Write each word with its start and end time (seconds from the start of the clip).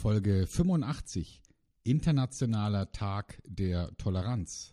Folge 0.00 0.46
85 0.46 1.42
Internationaler 1.84 2.90
Tag 2.90 3.38
der 3.44 3.94
Toleranz. 3.98 4.72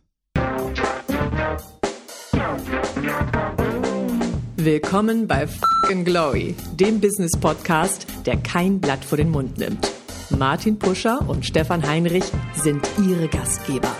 Willkommen 4.55 5.27
bei 5.27 5.47
Fucking 5.47 6.05
Glory, 6.05 6.55
dem 6.75 7.01
Business 7.01 7.35
Podcast, 7.35 8.07
der 8.25 8.37
kein 8.37 8.79
Blatt 8.79 9.03
vor 9.03 9.17
den 9.17 9.29
Mund 9.29 9.57
nimmt. 9.57 9.91
Martin 10.29 10.79
Puscher 10.79 11.27
und 11.27 11.45
Stefan 11.45 11.85
Heinrich 11.85 12.31
sind 12.53 12.87
ihre 13.05 13.27
Gastgeber. 13.27 13.93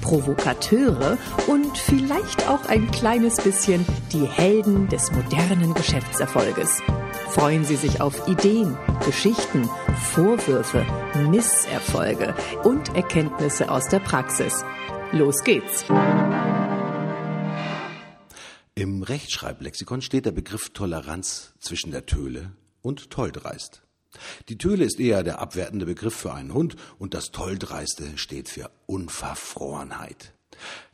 Provokateure 0.00 1.16
und 1.46 1.78
vielleicht 1.78 2.48
auch 2.48 2.64
ein 2.66 2.90
kleines 2.90 3.36
bisschen 3.36 3.86
die 4.12 4.26
Helden 4.26 4.88
des 4.88 5.12
modernen 5.12 5.74
Geschäftserfolges. 5.74 6.82
Freuen 7.28 7.64
Sie 7.64 7.76
sich 7.76 8.00
auf 8.00 8.26
Ideen, 8.26 8.76
Geschichten, 9.06 9.68
Vorwürfe, 9.94 10.86
Misserfolge 11.28 12.34
und 12.64 12.94
Erkenntnisse 12.94 13.70
aus 13.70 13.88
der 13.88 14.00
Praxis. 14.00 14.64
Los 15.12 15.44
geht's! 15.44 15.84
Im 18.74 19.02
Rechtschreiblexikon 19.02 20.00
steht 20.00 20.24
der 20.24 20.32
Begriff 20.32 20.70
Toleranz 20.70 21.54
zwischen 21.58 21.90
der 21.90 22.06
Töle 22.06 22.52
und 22.80 23.10
Tolldreist. 23.10 23.82
Die 24.48 24.58
Töle 24.58 24.84
ist 24.84 24.98
eher 24.98 25.22
der 25.22 25.40
abwertende 25.40 25.86
Begriff 25.86 26.14
für 26.14 26.32
einen 26.32 26.54
Hund 26.54 26.76
und 26.98 27.14
das 27.14 27.30
Tolldreiste 27.30 28.16
steht 28.16 28.48
für 28.48 28.70
Unverfrorenheit. 28.86 30.34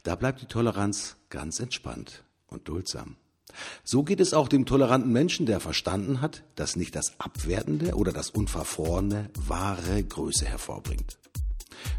Da 0.02 0.16
bleibt 0.16 0.42
die 0.42 0.46
Toleranz 0.46 1.16
ganz 1.30 1.60
entspannt 1.60 2.24
und 2.48 2.68
duldsam. 2.68 3.16
So 3.84 4.02
geht 4.02 4.20
es 4.20 4.34
auch 4.34 4.48
dem 4.48 4.66
toleranten 4.66 5.12
Menschen, 5.12 5.46
der 5.46 5.60
verstanden 5.60 6.20
hat, 6.20 6.42
dass 6.54 6.76
nicht 6.76 6.94
das 6.94 7.18
Abwertende 7.18 7.94
oder 7.94 8.12
das 8.12 8.30
Unverfrorene 8.30 9.30
wahre 9.46 10.02
Größe 10.02 10.46
hervorbringt. 10.46 11.18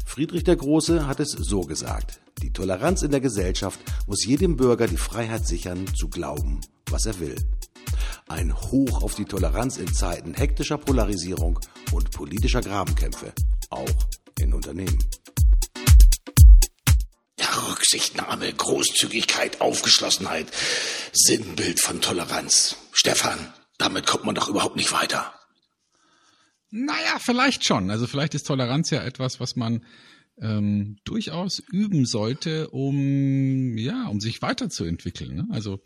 Friedrich 0.04 0.44
der 0.44 0.56
Große 0.56 1.06
hat 1.06 1.20
es 1.20 1.30
so 1.30 1.62
gesagt. 1.62 2.20
Die 2.42 2.52
Toleranz 2.52 3.02
in 3.02 3.10
der 3.10 3.20
Gesellschaft 3.20 3.80
muss 4.06 4.24
jedem 4.24 4.56
Bürger 4.56 4.86
die 4.86 4.96
Freiheit 4.96 5.46
sichern, 5.46 5.86
zu 5.94 6.08
glauben, 6.08 6.60
was 6.90 7.06
er 7.06 7.20
will. 7.20 7.36
Ein 8.28 8.54
Hoch 8.54 9.02
auf 9.02 9.14
die 9.14 9.24
Toleranz 9.24 9.76
in 9.76 9.92
Zeiten 9.92 10.34
hektischer 10.34 10.78
Polarisierung 10.78 11.58
und 11.92 12.10
politischer 12.10 12.60
Grabenkämpfe, 12.60 13.32
auch 13.70 13.88
in 14.38 14.54
Unternehmen. 14.54 14.98
Rücksichtnahme, 17.68 18.52
Großzügigkeit, 18.52 19.60
Aufgeschlossenheit, 19.60 20.50
Sinnbild 21.12 21.80
von 21.80 22.00
Toleranz. 22.00 22.76
Stefan, 22.92 23.52
damit 23.78 24.06
kommt 24.06 24.24
man 24.24 24.34
doch 24.34 24.48
überhaupt 24.48 24.76
nicht 24.76 24.92
weiter. 24.92 25.34
Naja, 26.70 27.18
vielleicht 27.18 27.64
schon. 27.64 27.90
Also 27.90 28.06
vielleicht 28.06 28.34
ist 28.34 28.46
Toleranz 28.46 28.90
ja 28.90 29.02
etwas, 29.02 29.40
was 29.40 29.56
man 29.56 29.84
ähm, 30.40 30.98
durchaus 31.04 31.60
üben 31.70 32.06
sollte, 32.06 32.70
um 32.70 33.76
ja, 33.76 34.06
um 34.06 34.20
sich 34.20 34.40
weiterzuentwickeln. 34.42 35.36
Ne? 35.36 35.48
Also 35.50 35.80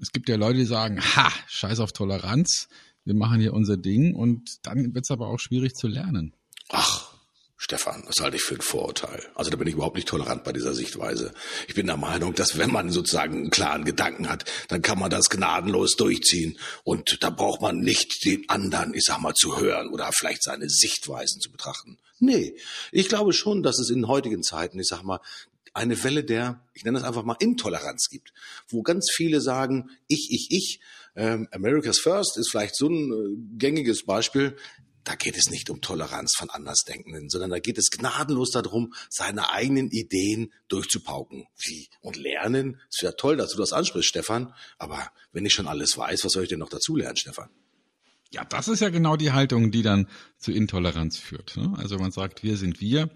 es 0.00 0.12
gibt 0.12 0.28
ja 0.28 0.36
Leute, 0.36 0.58
die 0.58 0.64
sagen, 0.64 1.00
ha, 1.00 1.32
scheiß 1.46 1.80
auf 1.80 1.92
Toleranz, 1.92 2.68
wir 3.04 3.14
machen 3.14 3.40
hier 3.40 3.54
unser 3.54 3.76
Ding 3.76 4.14
und 4.14 4.58
dann 4.62 4.94
wird 4.94 5.04
es 5.04 5.10
aber 5.10 5.28
auch 5.28 5.38
schwierig 5.38 5.74
zu 5.74 5.86
lernen. 5.86 6.34
Ach, 6.68 7.05
Stefan, 7.66 8.04
das 8.06 8.20
halte 8.20 8.36
ich 8.36 8.44
für 8.44 8.54
ein 8.54 8.60
Vorurteil. 8.60 9.26
Also 9.34 9.50
da 9.50 9.56
bin 9.56 9.66
ich 9.66 9.74
überhaupt 9.74 9.96
nicht 9.96 10.06
tolerant 10.06 10.44
bei 10.44 10.52
dieser 10.52 10.72
Sichtweise. 10.72 11.34
Ich 11.66 11.74
bin 11.74 11.88
der 11.88 11.96
Meinung, 11.96 12.32
dass 12.32 12.58
wenn 12.58 12.70
man 12.70 12.92
sozusagen 12.92 13.34
einen 13.34 13.50
klaren 13.50 13.84
Gedanken 13.84 14.28
hat, 14.28 14.44
dann 14.68 14.82
kann 14.82 15.00
man 15.00 15.10
das 15.10 15.30
gnadenlos 15.30 15.96
durchziehen. 15.96 16.60
Und 16.84 17.24
da 17.24 17.30
braucht 17.30 17.62
man 17.62 17.80
nicht 17.80 18.24
den 18.24 18.48
anderen, 18.48 18.94
ich 18.94 19.02
sag 19.02 19.18
mal, 19.18 19.34
zu 19.34 19.58
hören 19.58 19.88
oder 19.88 20.08
vielleicht 20.16 20.44
seine 20.44 20.68
Sichtweisen 20.68 21.40
zu 21.40 21.50
betrachten. 21.50 21.98
Nee, 22.20 22.56
ich 22.92 23.08
glaube 23.08 23.32
schon, 23.32 23.64
dass 23.64 23.80
es 23.80 23.90
in 23.90 24.06
heutigen 24.06 24.44
Zeiten, 24.44 24.78
ich 24.78 24.86
sag 24.86 25.02
mal, 25.02 25.18
eine 25.74 26.04
Welle 26.04 26.22
der, 26.22 26.64
ich 26.72 26.84
nenne 26.84 27.00
das 27.00 27.08
einfach 27.08 27.24
mal 27.24 27.36
Intoleranz 27.40 28.10
gibt, 28.10 28.32
wo 28.68 28.82
ganz 28.82 29.10
viele 29.12 29.40
sagen, 29.40 29.90
ich, 30.06 30.28
ich, 30.30 30.52
ich, 30.52 30.80
ähm, 31.16 31.48
America's 31.50 31.98
First 31.98 32.36
ist 32.36 32.48
vielleicht 32.48 32.76
so 32.76 32.88
ein 32.88 33.10
äh, 33.12 33.58
gängiges 33.58 34.04
Beispiel 34.04 34.56
da 35.06 35.14
geht 35.14 35.36
es 35.36 35.50
nicht 35.50 35.70
um 35.70 35.80
Toleranz 35.80 36.34
von 36.36 36.50
Andersdenkenden, 36.50 37.30
sondern 37.30 37.50
da 37.50 37.60
geht 37.60 37.78
es 37.78 37.90
gnadenlos 37.90 38.50
darum, 38.50 38.92
seine 39.08 39.50
eigenen 39.50 39.88
Ideen 39.90 40.52
durchzupauken. 40.66 41.46
Wie? 41.56 41.88
Und 42.00 42.16
lernen? 42.16 42.80
Es 42.90 43.02
wäre 43.02 43.16
toll, 43.16 43.36
dass 43.36 43.52
du 43.52 43.58
das 43.58 43.72
ansprichst, 43.72 44.08
Stefan. 44.08 44.52
Aber 44.78 45.12
wenn 45.32 45.46
ich 45.46 45.52
schon 45.52 45.68
alles 45.68 45.96
weiß, 45.96 46.24
was 46.24 46.32
soll 46.32 46.42
ich 46.42 46.48
denn 46.48 46.58
noch 46.58 46.70
dazu 46.70 46.96
lernen, 46.96 47.16
Stefan? 47.16 47.48
Ja, 48.32 48.44
das 48.44 48.66
ist 48.66 48.80
ja 48.80 48.88
genau 48.88 49.16
die 49.16 49.30
Haltung, 49.30 49.70
die 49.70 49.82
dann 49.82 50.08
zu 50.38 50.50
Intoleranz 50.50 51.18
führt. 51.18 51.56
Ne? 51.56 51.72
Also 51.76 51.98
man 51.98 52.10
sagt, 52.10 52.42
wir 52.42 52.56
sind 52.56 52.80
wir, 52.80 53.08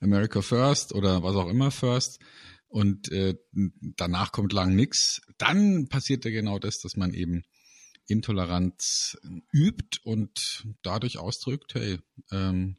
America 0.00 0.42
First 0.42 0.92
oder 0.92 1.22
was 1.22 1.34
auch 1.34 1.48
immer 1.48 1.70
First 1.70 2.18
und 2.68 3.10
äh, 3.10 3.36
danach 3.96 4.32
kommt 4.32 4.52
lang 4.52 4.74
nichts. 4.74 5.22
Dann 5.38 5.88
passiert 5.88 6.26
ja 6.26 6.30
genau 6.30 6.58
das, 6.58 6.78
dass 6.78 6.94
man 6.96 7.14
eben 7.14 7.44
Intoleranz 8.06 9.16
übt 9.52 9.98
und 10.04 10.66
dadurch 10.82 11.18
ausdrückt, 11.18 11.74
hey, 11.74 11.98
ähm, 12.30 12.76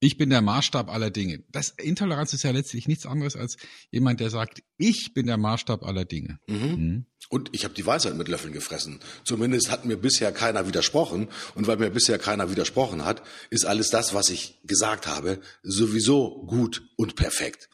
ich 0.00 0.16
bin 0.16 0.30
der 0.30 0.42
Maßstab 0.42 0.90
aller 0.90 1.10
Dinge. 1.10 1.42
Das 1.50 1.70
Intoleranz 1.70 2.32
ist 2.32 2.44
ja 2.44 2.52
letztlich 2.52 2.86
nichts 2.86 3.04
anderes 3.04 3.34
als 3.34 3.56
jemand, 3.90 4.20
der 4.20 4.30
sagt, 4.30 4.62
ich 4.76 5.12
bin 5.12 5.26
der 5.26 5.38
Maßstab 5.38 5.82
aller 5.82 6.04
Dinge. 6.04 6.38
Mhm. 6.46 6.56
Mhm. 6.56 7.06
Und 7.30 7.50
ich 7.52 7.64
habe 7.64 7.74
die 7.74 7.84
Weisheit 7.84 8.16
mit 8.16 8.28
Löffeln 8.28 8.52
gefressen. 8.52 9.00
Zumindest 9.24 9.70
hat 9.70 9.84
mir 9.84 9.96
bisher 9.96 10.30
keiner 10.30 10.66
widersprochen. 10.68 11.28
Und 11.54 11.66
weil 11.66 11.78
mir 11.78 11.90
bisher 11.90 12.18
keiner 12.18 12.50
widersprochen 12.50 13.04
hat, 13.04 13.22
ist 13.50 13.66
alles 13.66 13.90
das, 13.90 14.14
was 14.14 14.30
ich 14.30 14.60
gesagt 14.64 15.06
habe, 15.06 15.40
sowieso 15.62 16.46
gut 16.46 16.88
und 16.96 17.16
perfekt. 17.16 17.68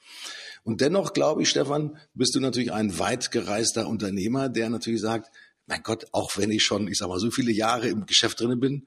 Und 0.65 0.81
dennoch 0.81 1.13
glaube 1.13 1.43
ich, 1.43 1.51
Stefan, 1.51 1.99
bist 2.15 2.35
du 2.35 2.41
natürlich 2.41 2.73
ein 2.73 2.99
weit 2.99 3.31
gereister 3.31 3.87
Unternehmer, 3.87 4.49
der 4.49 4.71
natürlich 4.71 5.03
sagt, 5.03 5.31
mein 5.67 5.83
Gott, 5.83 6.07
auch 6.13 6.37
wenn 6.37 6.51
ich 6.51 6.63
schon, 6.63 6.89
ich 6.89 6.99
sag 6.99 7.09
mal, 7.09 7.19
so 7.19 7.31
viele 7.31 7.53
Jahre 7.53 7.89
im 7.89 8.07
Geschäft 8.07 8.41
drinnen 8.41 8.61
bin, 8.61 8.87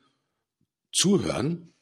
zuhören, 0.93 1.73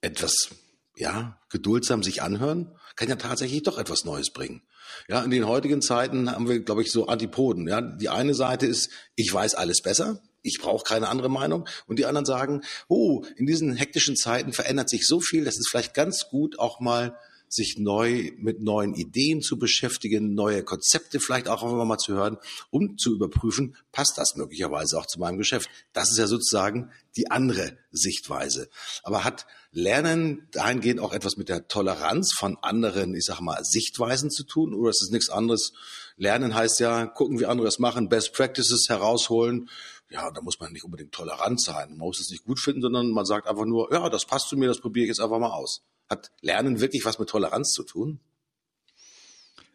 etwas, 0.00 0.50
ja, 0.96 1.40
geduldsam 1.48 2.02
sich 2.02 2.22
anhören, 2.22 2.76
kann 2.96 3.08
ja 3.08 3.16
tatsächlich 3.16 3.62
doch 3.62 3.78
etwas 3.78 4.04
Neues 4.04 4.30
bringen. 4.30 4.62
Ja, 5.08 5.22
in 5.22 5.30
den 5.30 5.46
heutigen 5.46 5.80
Zeiten 5.80 6.30
haben 6.30 6.48
wir, 6.48 6.60
glaube 6.60 6.82
ich, 6.82 6.92
so 6.92 7.06
Antipoden. 7.06 7.66
Ja, 7.68 7.80
die 7.80 8.08
eine 8.08 8.34
Seite 8.34 8.66
ist, 8.66 8.90
ich 9.14 9.32
weiß 9.32 9.54
alles 9.54 9.80
besser, 9.80 10.22
ich 10.42 10.58
brauche 10.60 10.84
keine 10.84 11.08
andere 11.08 11.30
Meinung. 11.30 11.68
Und 11.86 11.98
die 11.98 12.06
anderen 12.06 12.26
sagen, 12.26 12.62
oh, 12.88 13.24
in 13.36 13.46
diesen 13.46 13.74
hektischen 13.74 14.16
Zeiten 14.16 14.52
verändert 14.52 14.90
sich 14.90 15.06
so 15.06 15.20
viel, 15.20 15.44
das 15.44 15.58
ist 15.58 15.68
vielleicht 15.68 15.94
ganz 15.94 16.28
gut, 16.28 16.58
auch 16.58 16.80
mal 16.80 17.16
sich 17.52 17.76
neu 17.78 18.32
mit 18.38 18.62
neuen 18.62 18.94
Ideen 18.94 19.42
zu 19.42 19.58
beschäftigen, 19.58 20.34
neue 20.34 20.62
Konzepte 20.62 21.20
vielleicht 21.20 21.48
auch 21.48 21.62
einfach 21.62 21.84
mal 21.84 21.98
zu 21.98 22.14
hören, 22.14 22.38
um 22.70 22.96
zu 22.96 23.14
überprüfen, 23.14 23.76
passt 23.92 24.16
das 24.16 24.36
möglicherweise 24.36 24.98
auch 24.98 25.06
zu 25.06 25.20
meinem 25.20 25.36
Geschäft. 25.36 25.68
Das 25.92 26.10
ist 26.10 26.18
ja 26.18 26.26
sozusagen 26.26 26.90
die 27.16 27.30
andere 27.30 27.76
Sichtweise. 27.90 28.70
Aber 29.02 29.24
hat 29.24 29.46
Lernen 29.70 30.48
dahingehend 30.52 31.00
auch 31.00 31.12
etwas 31.12 31.36
mit 31.36 31.50
der 31.50 31.68
Toleranz 31.68 32.32
von 32.34 32.56
anderen, 32.62 33.14
ich 33.14 33.26
sag 33.26 33.40
mal, 33.40 33.62
Sichtweisen 33.64 34.30
zu 34.30 34.44
tun? 34.44 34.72
Oder 34.72 34.90
ist 34.90 35.02
es 35.02 35.10
nichts 35.10 35.28
anderes? 35.28 35.72
Lernen 36.16 36.54
heißt 36.54 36.80
ja, 36.80 37.06
gucken, 37.06 37.38
wie 37.38 37.46
andere 37.46 37.66
das 37.66 37.78
machen, 37.78 38.08
Best 38.08 38.32
Practices 38.32 38.88
herausholen. 38.88 39.68
Ja, 40.10 40.30
da 40.30 40.40
muss 40.40 40.58
man 40.58 40.72
nicht 40.72 40.84
unbedingt 40.84 41.12
tolerant 41.12 41.60
sein. 41.60 41.90
Man 41.90 41.98
muss 42.08 42.20
es 42.20 42.30
nicht 42.30 42.44
gut 42.44 42.60
finden, 42.60 42.82
sondern 42.82 43.10
man 43.10 43.24
sagt 43.24 43.46
einfach 43.46 43.64
nur, 43.64 43.92
ja, 43.92 44.08
das 44.08 44.26
passt 44.26 44.48
zu 44.48 44.56
mir, 44.56 44.68
das 44.68 44.80
probiere 44.80 45.04
ich 45.04 45.08
jetzt 45.08 45.20
einfach 45.20 45.38
mal 45.38 45.52
aus. 45.52 45.82
Hat 46.12 46.30
Lernen 46.42 46.78
wirklich 46.82 47.06
was 47.06 47.18
mit 47.18 47.30
Toleranz 47.30 47.72
zu 47.72 47.84
tun? 47.84 48.20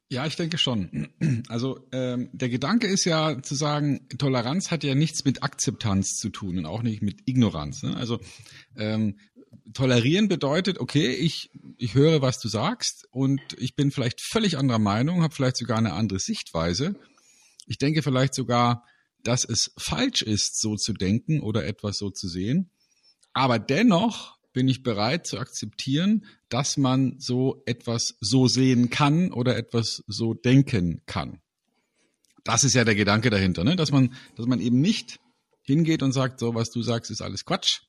Ja, 0.07 0.27
ich 0.27 0.35
denke 0.35 0.59
schon. 0.59 1.09
Also 1.49 1.79
ähm, 1.91 2.29
der 2.31 2.49
Gedanke 2.49 2.85
ist 2.85 3.05
ja 3.05 3.41
zu 3.41 3.55
sagen, 3.55 4.07
Toleranz 4.19 4.69
hat 4.69 4.83
ja 4.83 4.93
nichts 4.93 5.25
mit 5.25 5.41
Akzeptanz 5.41 6.17
zu 6.17 6.29
tun 6.29 6.59
und 6.59 6.67
auch 6.67 6.83
nicht 6.83 7.01
mit 7.01 7.27
Ignoranz. 7.27 7.81
Ne? 7.81 7.97
Also 7.97 8.19
ähm, 8.75 9.17
tolerieren 9.73 10.27
bedeutet, 10.27 10.79
okay, 10.79 11.09
ich, 11.15 11.49
ich 11.77 11.95
höre, 11.95 12.21
was 12.21 12.39
du 12.39 12.49
sagst 12.49 13.07
und 13.09 13.41
ich 13.57 13.75
bin 13.75 13.89
vielleicht 13.89 14.21
völlig 14.21 14.59
anderer 14.59 14.77
Meinung, 14.77 15.23
habe 15.23 15.33
vielleicht 15.33 15.57
sogar 15.57 15.79
eine 15.79 15.93
andere 15.93 16.19
Sichtweise. 16.19 16.95
Ich 17.65 17.79
denke 17.79 18.03
vielleicht 18.03 18.35
sogar, 18.35 18.85
dass 19.23 19.43
es 19.43 19.71
falsch 19.79 20.21
ist, 20.21 20.61
so 20.61 20.75
zu 20.75 20.93
denken 20.93 21.41
oder 21.41 21.65
etwas 21.65 21.97
so 21.97 22.11
zu 22.11 22.27
sehen. 22.27 22.69
Aber 23.33 23.57
dennoch 23.57 24.36
bin 24.57 24.67
ich 24.67 24.81
bereit 24.81 25.27
zu 25.27 25.37
akzeptieren, 25.37 26.25
dass 26.49 26.77
man 26.77 27.13
so 27.19 27.61
etwas 27.67 28.15
so 28.21 28.47
sehen 28.47 28.89
kann 28.89 29.31
oder 29.31 29.55
etwas 29.55 30.01
so 30.07 30.33
denken 30.33 31.03
kann. 31.05 31.43
Das 32.43 32.63
ist 32.63 32.73
ja 32.73 32.83
der 32.83 32.95
Gedanke 32.95 33.29
dahinter, 33.29 33.63
ne? 33.63 33.75
dass 33.75 33.91
man, 33.91 34.15
dass 34.35 34.47
man 34.47 34.59
eben 34.59 34.81
nicht 34.81 35.19
hingeht 35.61 36.01
und 36.01 36.11
sagt, 36.11 36.39
so 36.39 36.55
was 36.55 36.71
du 36.71 36.81
sagst, 36.81 37.11
ist 37.11 37.21
alles 37.21 37.45
Quatsch, 37.45 37.81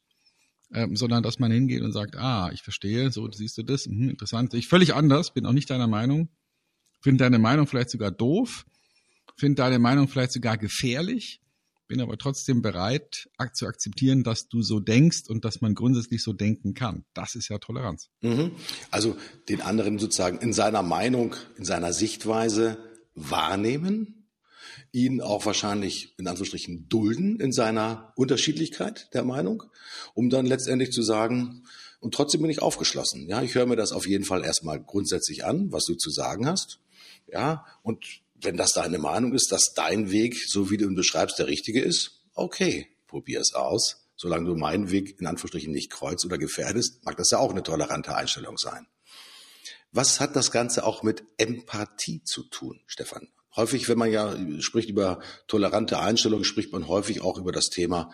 ähm, 0.74 0.94
sondern 0.94 1.22
dass 1.22 1.38
man 1.38 1.50
hingeht 1.50 1.80
und 1.80 1.92
sagt, 1.92 2.16
ah, 2.16 2.50
ich 2.52 2.60
verstehe, 2.60 3.10
so 3.12 3.30
siehst 3.30 3.56
du 3.56 3.62
das, 3.62 3.86
mhm, 3.86 4.10
interessant, 4.10 4.52
ich 4.52 4.68
völlig 4.68 4.92
anders, 4.92 5.32
bin 5.32 5.46
auch 5.46 5.54
nicht 5.54 5.70
deiner 5.70 5.88
Meinung, 5.88 6.28
finde 7.00 7.24
deine 7.24 7.38
Meinung 7.38 7.66
vielleicht 7.66 7.88
sogar 7.88 8.10
doof, 8.10 8.66
finde 9.38 9.62
deine 9.62 9.78
Meinung 9.78 10.06
vielleicht 10.06 10.32
sogar 10.32 10.58
gefährlich 10.58 11.40
bin 11.88 12.00
aber 12.00 12.19
trotzdem 12.19 12.62
bereit 12.62 13.29
zu 13.55 13.67
akzeptieren, 13.67 14.23
dass 14.23 14.49
du 14.49 14.62
so 14.62 14.79
denkst 14.79 15.23
und 15.29 15.44
dass 15.44 15.61
man 15.61 15.75
grundsätzlich 15.75 16.23
so 16.23 16.32
denken 16.32 16.75
kann. 16.75 17.05
Das 17.14 17.35
ist 17.35 17.49
ja 17.49 17.58
Toleranz. 17.58 18.11
Mhm. 18.20 18.52
Also 18.90 19.17
den 19.49 19.62
anderen 19.62 19.99
sozusagen 19.99 20.38
in 20.38 20.52
seiner 20.52 20.82
Meinung, 20.82 21.35
in 21.56 21.64
seiner 21.64 21.93
Sichtweise 21.93 22.79
wahrnehmen, 23.14 24.29
ihn 24.93 25.20
auch 25.20 25.44
wahrscheinlich 25.44 26.14
in 26.19 26.29
Anführungsstrichen 26.29 26.88
dulden 26.88 27.40
in 27.40 27.52
seiner 27.52 28.12
Unterschiedlichkeit 28.17 29.08
der 29.12 29.25
Meinung, 29.25 29.64
um 30.14 30.31
dann 30.31 30.46
letztendlich 30.46 30.93
zu 30.93 31.02
sagen, 31.02 31.64
und 32.00 32.14
trotzdem 32.14 32.43
bin 32.43 32.50
ich 32.50 32.62
aufgeschlossen. 32.62 33.29
Ja, 33.29 33.43
ich 33.43 33.56
höre 33.56 33.67
mir 33.67 33.76
das 33.76 33.90
auf 33.90 34.06
jeden 34.06 34.25
Fall 34.25 34.44
erstmal 34.44 34.81
grundsätzlich 34.81 35.44
an, 35.44 35.73
was 35.73 35.85
du 35.85 35.94
zu 35.94 36.11
sagen 36.11 36.46
hast. 36.46 36.79
Ja, 37.26 37.67
und 37.82 38.05
wenn 38.40 38.56
das 38.56 38.73
deine 38.73 38.99
Meinung 38.99 39.35
ist, 39.35 39.52
dass 39.52 39.73
dein 39.75 40.11
Weg, 40.11 40.37
so 40.46 40.70
wie 40.70 40.76
du 40.76 40.87
ihn 40.87 40.94
beschreibst, 40.94 41.38
der 41.38 41.46
richtige 41.46 41.81
ist, 41.81 42.23
okay, 42.35 42.88
probier 43.06 43.40
es 43.40 43.55
aus. 43.55 44.05
Solange 44.17 44.46
du 44.46 44.56
meinen 44.56 44.90
Weg 44.90 45.20
in 45.20 45.26
Anführungsstrichen 45.26 45.73
nicht 45.73 45.90
kreuzt 45.90 46.25
oder 46.25 46.38
gefährdest, 46.38 47.05
mag 47.05 47.17
das 47.17 47.31
ja 47.31 47.38
auch 47.38 47.50
eine 47.50 47.62
tolerante 47.62 48.17
Einstellung 48.17 48.58
sein. 48.58 48.87
Was 49.93 50.20
hat 50.20 50.37
das 50.37 50.50
Ganze 50.50 50.85
auch 50.85 51.02
mit 51.02 51.25
Empathie 51.37 52.23
zu 52.25 52.43
tun, 52.43 52.81
Stefan? 52.87 53.29
Häufig, 53.56 53.88
wenn 53.88 53.99
man 53.99 54.11
ja 54.11 54.37
spricht 54.61 54.90
über 54.90 55.20
tolerante 55.46 55.99
Einstellungen, 56.00 56.44
spricht 56.44 56.73
man 56.73 56.88
häufig 56.88 57.23
auch 57.23 57.38
über 57.38 57.52
das 57.52 57.70
Thema, 57.70 58.12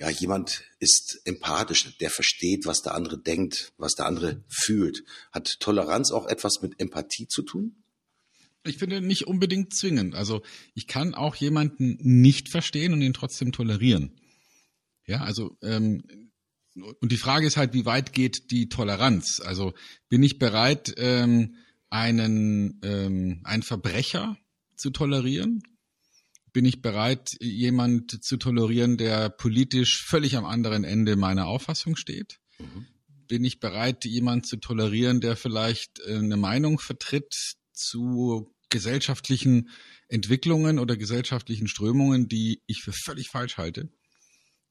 ja, 0.00 0.08
jemand 0.08 0.64
ist 0.78 1.20
empathisch, 1.24 1.98
der 1.98 2.08
versteht, 2.08 2.64
was 2.64 2.80
der 2.80 2.94
andere 2.94 3.18
denkt, 3.18 3.72
was 3.76 3.94
der 3.94 4.06
andere 4.06 4.42
fühlt. 4.48 5.04
Hat 5.30 5.60
Toleranz 5.60 6.10
auch 6.10 6.26
etwas 6.26 6.62
mit 6.62 6.80
Empathie 6.80 7.28
zu 7.28 7.42
tun? 7.42 7.82
Ich 8.64 8.76
finde 8.76 9.00
nicht 9.00 9.26
unbedingt 9.26 9.74
zwingend. 9.74 10.14
Also 10.14 10.42
ich 10.74 10.86
kann 10.86 11.14
auch 11.14 11.34
jemanden 11.34 11.96
nicht 12.00 12.50
verstehen 12.50 12.92
und 12.92 13.00
ihn 13.00 13.14
trotzdem 13.14 13.52
tolerieren. 13.52 14.20
Ja, 15.06 15.22
also 15.22 15.56
ähm, 15.62 16.02
und 17.00 17.10
die 17.10 17.16
Frage 17.16 17.46
ist 17.46 17.56
halt, 17.56 17.74
wie 17.74 17.84
weit 17.84 18.12
geht 18.12 18.50
die 18.50 18.68
Toleranz? 18.68 19.40
Also 19.40 19.72
bin 20.08 20.22
ich 20.22 20.38
bereit, 20.38 20.94
ähm, 20.98 21.56
einen 21.88 22.78
ähm, 22.84 23.40
einen 23.44 23.62
Verbrecher 23.62 24.36
zu 24.76 24.90
tolerieren? 24.90 25.62
Bin 26.52 26.64
ich 26.64 26.82
bereit, 26.82 27.36
jemand 27.40 28.24
zu 28.24 28.36
tolerieren, 28.36 28.96
der 28.96 29.30
politisch 29.30 30.02
völlig 30.04 30.36
am 30.36 30.44
anderen 30.44 30.84
Ende 30.84 31.16
meiner 31.16 31.46
Auffassung 31.46 31.96
steht? 31.96 32.40
Mhm. 32.58 32.86
Bin 33.26 33.44
ich 33.44 33.60
bereit, 33.60 34.04
jemand 34.04 34.46
zu 34.46 34.56
tolerieren, 34.56 35.20
der 35.20 35.36
vielleicht 35.36 36.00
äh, 36.00 36.16
eine 36.16 36.36
Meinung 36.36 36.78
vertritt, 36.78 37.56
zu 37.72 38.54
gesellschaftlichen 38.70 39.70
Entwicklungen 40.08 40.78
oder 40.78 40.96
gesellschaftlichen 40.96 41.68
Strömungen, 41.68 42.28
die 42.28 42.62
ich 42.66 42.82
für 42.82 42.92
völlig 42.92 43.28
falsch 43.28 43.58
halte. 43.58 43.90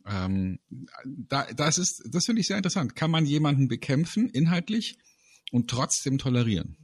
Ähm, 0.06 0.60
da, 1.06 1.46
das 1.54 1.78
ist, 1.78 2.04
das 2.12 2.26
finde 2.26 2.42
ich 2.42 2.48
sehr 2.48 2.58
interessant. 2.58 2.96
Kann 2.96 3.12
man 3.12 3.26
jemanden 3.26 3.68
bekämpfen 3.68 4.30
inhaltlich 4.30 4.98
und 5.52 5.70
trotzdem 5.70 6.18
tolerieren? 6.18 6.78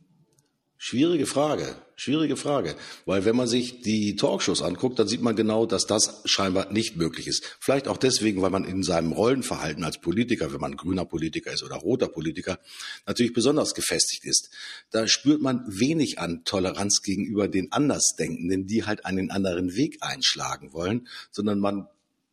Schwierige 0.78 1.26
Frage, 1.26 1.74
schwierige 1.96 2.36
Frage. 2.36 2.76
Weil 3.06 3.24
wenn 3.24 3.36
man 3.36 3.48
sich 3.48 3.82
die 3.82 4.18
Talkshows 4.18 4.62
anguckt, 4.62 5.00
dann 5.00 5.08
sieht 5.08 5.22
man 5.22 5.38
genau, 5.38 5.66
dass 5.66 5.88
das 5.88 6.22
scheinbar 6.26 6.72
nicht 6.72 6.98
möglich 6.98 7.28
ist. 7.28 7.58
Vielleicht 7.62 7.88
auch 7.88 7.96
deswegen, 7.96 8.42
weil 8.42 8.50
man 8.50 8.66
in 8.66 8.84
seinem 8.84 9.14
Rollenverhalten 9.14 9.86
als 9.86 10.02
Politiker, 10.02 10.52
wenn 10.52 10.60
man 10.60 10.76
grüner 10.76 11.06
Politiker 11.06 11.54
ist 11.54 11.64
oder 11.64 11.78
roter 11.78 12.10
Politiker, 12.10 12.60
natürlich 13.08 13.32
besonders 13.32 13.74
gefestigt 13.74 14.26
ist. 14.26 14.50
Da 14.92 15.08
spürt 15.08 15.42
man 15.42 15.64
wenig 15.68 16.20
an 16.20 16.44
Toleranz 16.44 17.02
gegenüber 17.02 17.48
den 17.48 17.72
Andersdenkenden, 17.72 18.68
die 18.68 18.84
halt 18.84 19.06
einen 19.06 19.32
anderen 19.32 19.76
Weg 19.76 20.00
einschlagen 20.02 20.74
wollen, 20.74 21.08
sondern 21.32 21.60
man 21.60 21.88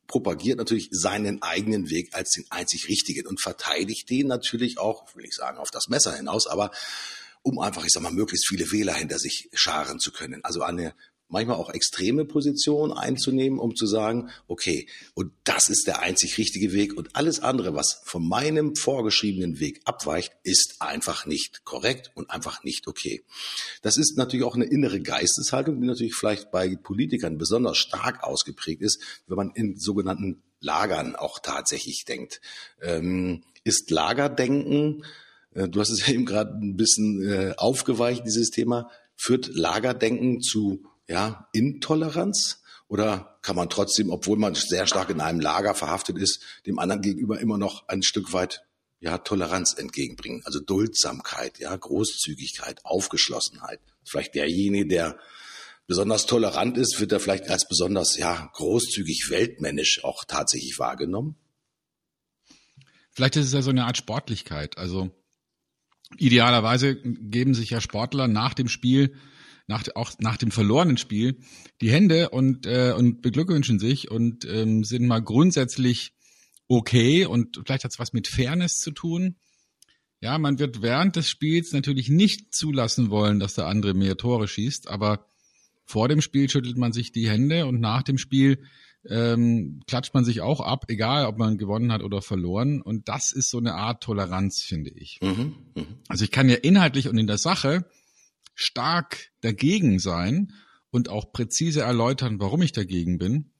propagiert 0.08 0.58
natürlich 0.58 0.88
seinen 0.90 1.40
eigenen 1.42 1.90
Weg 1.90 2.14
als 2.14 2.32
den 2.32 2.44
einzig 2.50 2.88
richtigen 2.88 3.26
und 3.26 3.40
verteidigt 3.40 4.10
den 4.10 4.26
natürlich 4.26 4.78
auch, 4.78 5.14
will 5.14 5.24
ich 5.24 5.34
sagen, 5.34 5.58
auf 5.58 5.70
das 5.70 5.88
Messer 5.88 6.14
hinaus, 6.14 6.48
aber 6.48 6.72
um 7.42 7.58
einfach, 7.58 7.84
ich 7.84 7.92
sag 7.92 8.02
mal, 8.02 8.12
möglichst 8.12 8.48
viele 8.48 8.70
Wähler 8.70 8.94
hinter 8.94 9.18
sich 9.18 9.48
scharen 9.52 9.98
zu 9.98 10.12
können. 10.12 10.44
Also 10.44 10.62
eine 10.62 10.94
manchmal 11.32 11.56
auch 11.56 11.70
extreme 11.70 12.24
Position 12.26 12.92
einzunehmen, 12.92 13.58
um 13.58 13.74
zu 13.74 13.86
sagen, 13.86 14.28
okay, 14.46 14.86
und 15.14 15.32
das 15.44 15.68
ist 15.68 15.86
der 15.86 16.00
einzig 16.00 16.36
richtige 16.36 16.72
Weg 16.72 16.94
und 16.94 17.16
alles 17.16 17.40
andere, 17.40 17.74
was 17.74 18.02
von 18.04 18.28
meinem 18.28 18.76
vorgeschriebenen 18.76 19.58
Weg 19.58 19.80
abweicht, 19.86 20.32
ist 20.44 20.76
einfach 20.80 21.24
nicht 21.24 21.64
korrekt 21.64 22.10
und 22.14 22.30
einfach 22.30 22.62
nicht 22.64 22.86
okay. 22.86 23.24
Das 23.80 23.96
ist 23.96 24.18
natürlich 24.18 24.44
auch 24.44 24.54
eine 24.54 24.66
innere 24.66 25.00
Geisteshaltung, 25.00 25.80
die 25.80 25.86
natürlich 25.86 26.14
vielleicht 26.14 26.50
bei 26.50 26.76
Politikern 26.76 27.38
besonders 27.38 27.78
stark 27.78 28.22
ausgeprägt 28.22 28.82
ist, 28.82 29.00
wenn 29.26 29.36
man 29.36 29.52
in 29.54 29.78
sogenannten 29.78 30.42
Lagern 30.60 31.16
auch 31.16 31.38
tatsächlich 31.38 32.04
denkt. 32.04 32.42
Ähm, 32.82 33.42
ist 33.64 33.90
Lagerdenken 33.90 35.04
du 35.54 35.80
hast 35.80 35.90
es 35.90 36.08
eben 36.08 36.26
gerade 36.26 36.52
ein 36.52 36.76
bisschen 36.76 37.22
äh, 37.22 37.54
aufgeweicht, 37.56 38.24
dieses 38.26 38.50
Thema. 38.50 38.90
Führt 39.16 39.48
Lagerdenken 39.54 40.40
zu 40.40 40.84
ja, 41.08 41.48
Intoleranz? 41.52 42.62
Oder 42.88 43.38
kann 43.40 43.56
man 43.56 43.70
trotzdem, 43.70 44.10
obwohl 44.10 44.36
man 44.36 44.54
sehr 44.54 44.86
stark 44.86 45.08
in 45.08 45.20
einem 45.20 45.40
Lager 45.40 45.74
verhaftet 45.74 46.18
ist, 46.18 46.40
dem 46.66 46.78
anderen 46.78 47.00
gegenüber 47.00 47.40
immer 47.40 47.56
noch 47.56 47.88
ein 47.88 48.02
Stück 48.02 48.32
weit 48.34 48.64
ja, 49.00 49.18
Toleranz 49.18 49.74
entgegenbringen? 49.74 50.42
Also 50.44 50.60
Duldsamkeit, 50.60 51.58
ja, 51.58 51.74
Großzügigkeit, 51.74 52.84
Aufgeschlossenheit. 52.84 53.80
Vielleicht 54.04 54.34
derjenige, 54.34 54.88
der 54.88 55.18
besonders 55.86 56.26
tolerant 56.26 56.76
ist, 56.76 57.00
wird 57.00 57.12
er 57.12 57.20
vielleicht 57.20 57.48
als 57.48 57.66
besonders 57.66 58.16
ja, 58.16 58.50
großzügig 58.54 59.28
weltmännisch 59.30 60.04
auch 60.04 60.24
tatsächlich 60.24 60.78
wahrgenommen? 60.78 61.36
Vielleicht 63.10 63.36
ist 63.36 63.46
es 63.46 63.52
ja 63.52 63.62
so 63.62 63.70
eine 63.70 63.84
Art 63.84 63.96
Sportlichkeit. 63.96 64.78
Also 64.78 65.10
Idealerweise 66.18 66.96
geben 66.96 67.54
sich 67.54 67.70
ja 67.70 67.80
Sportler 67.80 68.28
nach 68.28 68.54
dem 68.54 68.68
Spiel, 68.68 69.14
nach, 69.66 69.84
auch 69.94 70.12
nach 70.18 70.36
dem 70.36 70.50
verlorenen 70.50 70.96
Spiel, 70.96 71.38
die 71.80 71.90
Hände 71.90 72.30
und, 72.30 72.66
äh, 72.66 72.94
und 72.96 73.22
beglückwünschen 73.22 73.78
sich 73.78 74.10
und 74.10 74.44
ähm, 74.44 74.84
sind 74.84 75.06
mal 75.06 75.22
grundsätzlich 75.22 76.12
okay 76.68 77.26
und 77.26 77.60
vielleicht 77.64 77.84
hat 77.84 77.92
es 77.92 77.98
was 77.98 78.12
mit 78.12 78.28
Fairness 78.28 78.78
zu 78.78 78.90
tun. 78.90 79.36
Ja, 80.20 80.38
man 80.38 80.58
wird 80.58 80.82
während 80.82 81.16
des 81.16 81.28
Spiels 81.28 81.72
natürlich 81.72 82.08
nicht 82.08 82.54
zulassen 82.54 83.10
wollen, 83.10 83.40
dass 83.40 83.54
der 83.54 83.66
andere 83.66 83.94
mehr 83.94 84.16
Tore 84.16 84.46
schießt, 84.46 84.88
aber 84.88 85.26
vor 85.84 86.08
dem 86.08 86.20
Spiel 86.20 86.48
schüttelt 86.48 86.78
man 86.78 86.92
sich 86.92 87.12
die 87.12 87.28
Hände 87.28 87.66
und 87.66 87.80
nach 87.80 88.02
dem 88.02 88.18
Spiel 88.18 88.62
ähm, 89.08 89.80
klatscht 89.86 90.14
man 90.14 90.24
sich 90.24 90.40
auch 90.40 90.60
ab, 90.60 90.84
egal 90.88 91.26
ob 91.26 91.38
man 91.38 91.58
gewonnen 91.58 91.92
hat 91.92 92.02
oder 92.02 92.22
verloren. 92.22 92.80
Und 92.80 93.08
das 93.08 93.32
ist 93.32 93.50
so 93.50 93.58
eine 93.58 93.74
Art 93.74 94.02
Toleranz, 94.02 94.62
finde 94.62 94.90
ich. 94.90 95.18
Mhm, 95.22 95.56
mh. 95.74 95.84
Also 96.08 96.24
ich 96.24 96.30
kann 96.30 96.48
ja 96.48 96.56
inhaltlich 96.56 97.08
und 97.08 97.18
in 97.18 97.26
der 97.26 97.38
Sache 97.38 97.84
stark 98.54 99.30
dagegen 99.40 99.98
sein 99.98 100.52
und 100.90 101.08
auch 101.08 101.32
präzise 101.32 101.80
erläutern, 101.80 102.38
warum 102.38 102.62
ich 102.62 102.72
dagegen 102.72 103.18
bin, 103.18 103.50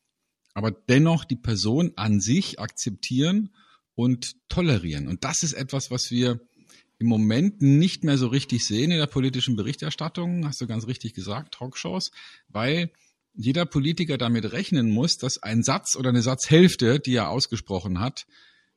aber 0.55 0.71
dennoch 0.71 1.25
die 1.25 1.37
Person 1.37 1.93
an 1.97 2.21
sich 2.21 2.61
akzeptieren 2.61 3.55
und 3.95 4.37
tolerieren. 4.49 5.09
Und 5.09 5.25
das 5.25 5.43
ist 5.43 5.55
etwas, 5.55 5.90
was 5.90 6.11
wir 6.11 6.40
im 6.99 7.09
Moment 7.09 7.62
nicht 7.62 8.05
mehr 8.05 8.16
so 8.16 8.28
richtig 8.28 8.64
sehen 8.64 8.93
in 8.93 8.99
der 8.99 9.07
politischen 9.07 9.57
Berichterstattung, 9.57 10.47
hast 10.47 10.61
du 10.61 10.66
ganz 10.66 10.87
richtig 10.87 11.14
gesagt, 11.14 11.55
Talkshows, 11.55 12.12
weil 12.49 12.93
jeder 13.35 13.65
Politiker 13.65 14.19
damit 14.19 14.53
rechnen 14.53 14.91
muss, 14.91 15.17
dass 15.17 15.43
ein 15.43 15.62
Satz 15.62 15.97
oder 15.97 16.11
eine 16.11 16.23
Satzhälfte, 16.23 17.01
die 17.01 17.15
er 17.15 17.31
ausgesprochen 17.31 18.01
hat, 18.01 18.27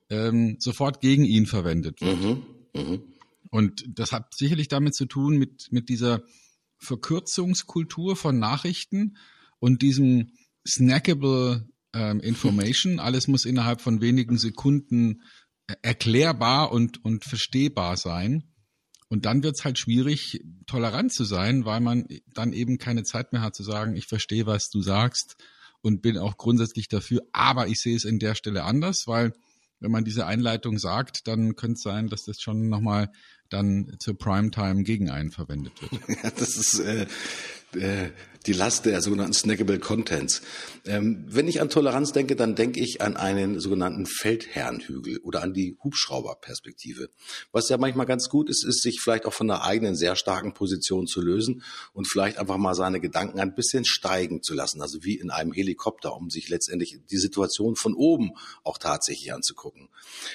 ähm, 0.09 0.57
sofort 0.59 1.01
gegen 1.01 1.25
ihn 1.25 1.45
verwendet 1.45 2.01
wird. 2.01 2.21
Mhm, 2.21 2.43
mh. 2.73 2.99
Und 3.51 3.85
das 3.87 4.11
hat 4.11 4.35
sicherlich 4.35 4.67
damit 4.67 4.95
zu 4.95 5.05
tun 5.05 5.37
mit, 5.37 5.67
mit 5.71 5.89
dieser 5.89 6.23
Verkürzungskultur 6.77 8.15
von 8.15 8.37
Nachrichten 8.37 9.17
und 9.59 9.81
diesem 9.81 10.31
snackable 10.67 11.67
ähm, 11.93 12.19
Information. 12.19 12.99
Alles 12.99 13.27
muss 13.27 13.45
innerhalb 13.45 13.81
von 13.81 14.01
wenigen 14.01 14.37
Sekunden 14.37 15.21
erklärbar 15.81 16.71
und, 16.71 17.03
und 17.03 17.23
verstehbar 17.23 17.97
sein. 17.97 18.43
Und 19.07 19.25
dann 19.25 19.43
wird 19.43 19.55
es 19.57 19.63
halt 19.63 19.77
schwierig, 19.77 20.43
tolerant 20.65 21.13
zu 21.13 21.25
sein, 21.25 21.65
weil 21.65 21.79
man 21.79 22.07
dann 22.33 22.53
eben 22.53 22.77
keine 22.77 23.03
Zeit 23.03 23.33
mehr 23.33 23.41
hat 23.41 23.55
zu 23.55 23.63
sagen, 23.63 23.95
ich 23.95 24.07
verstehe, 24.07 24.45
was 24.45 24.69
du 24.69 24.81
sagst 24.81 25.35
und 25.81 26.01
bin 26.01 26.17
auch 26.17 26.37
grundsätzlich 26.37 26.87
dafür, 26.87 27.21
aber 27.31 27.67
ich 27.67 27.79
sehe 27.79 27.95
es 27.95 28.05
in 28.05 28.17
der 28.17 28.33
Stelle 28.35 28.63
anders, 28.63 29.05
weil 29.05 29.33
wenn 29.79 29.91
man 29.91 30.05
diese 30.05 30.25
Einleitung 30.25 30.79
sagt, 30.79 31.27
dann 31.27 31.55
könnte 31.55 31.73
es 31.73 31.83
sein, 31.83 32.07
dass 32.07 32.23
das 32.23 32.41
schon 32.41 32.69
nochmal 32.69 33.11
dann 33.49 33.95
zur 33.99 34.17
Primetime 34.17 34.83
gegen 34.83 35.09
einen 35.09 35.31
verwendet 35.31 35.73
wird. 35.81 36.01
Ja, 36.23 36.31
das 36.31 36.57
ist 36.57 36.79
äh, 36.79 37.05
äh, 37.75 38.09
die 38.45 38.53
Last 38.53 38.85
der 38.85 39.01
sogenannten 39.01 39.33
snackable 39.33 39.79
Contents. 39.79 40.41
Ähm, 40.85 41.25
wenn 41.27 41.47
ich 41.47 41.61
an 41.61 41.69
Toleranz 41.69 42.11
denke, 42.11 42.35
dann 42.35 42.55
denke 42.55 42.79
ich 42.79 43.01
an 43.01 43.17
einen 43.17 43.59
sogenannten 43.59 44.05
Feldherrnhügel 44.05 45.17
oder 45.19 45.41
an 45.41 45.53
die 45.53 45.77
Hubschrauberperspektive. 45.83 47.09
Was 47.51 47.69
ja 47.69 47.77
manchmal 47.77 48.05
ganz 48.05 48.29
gut 48.29 48.49
ist, 48.49 48.63
ist 48.63 48.81
sich 48.81 48.99
vielleicht 49.01 49.25
auch 49.25 49.33
von 49.33 49.47
der 49.47 49.63
eigenen 49.63 49.95
sehr 49.95 50.15
starken 50.15 50.53
Position 50.53 51.07
zu 51.07 51.21
lösen 51.21 51.63
und 51.93 52.07
vielleicht 52.07 52.37
einfach 52.37 52.57
mal 52.57 52.75
seine 52.75 52.99
Gedanken 52.99 53.39
ein 53.39 53.55
bisschen 53.55 53.85
steigen 53.85 54.43
zu 54.43 54.53
lassen, 54.53 54.81
also 54.81 55.03
wie 55.03 55.15
in 55.15 55.31
einem 55.31 55.51
Helikopter, 55.51 56.15
um 56.15 56.29
sich 56.29 56.49
letztendlich 56.49 56.99
die 57.09 57.17
Situation 57.17 57.75
von 57.75 57.95
oben 57.95 58.31
auch 58.63 58.77
tatsächlich 58.77 59.33
anzugucken. 59.33 59.89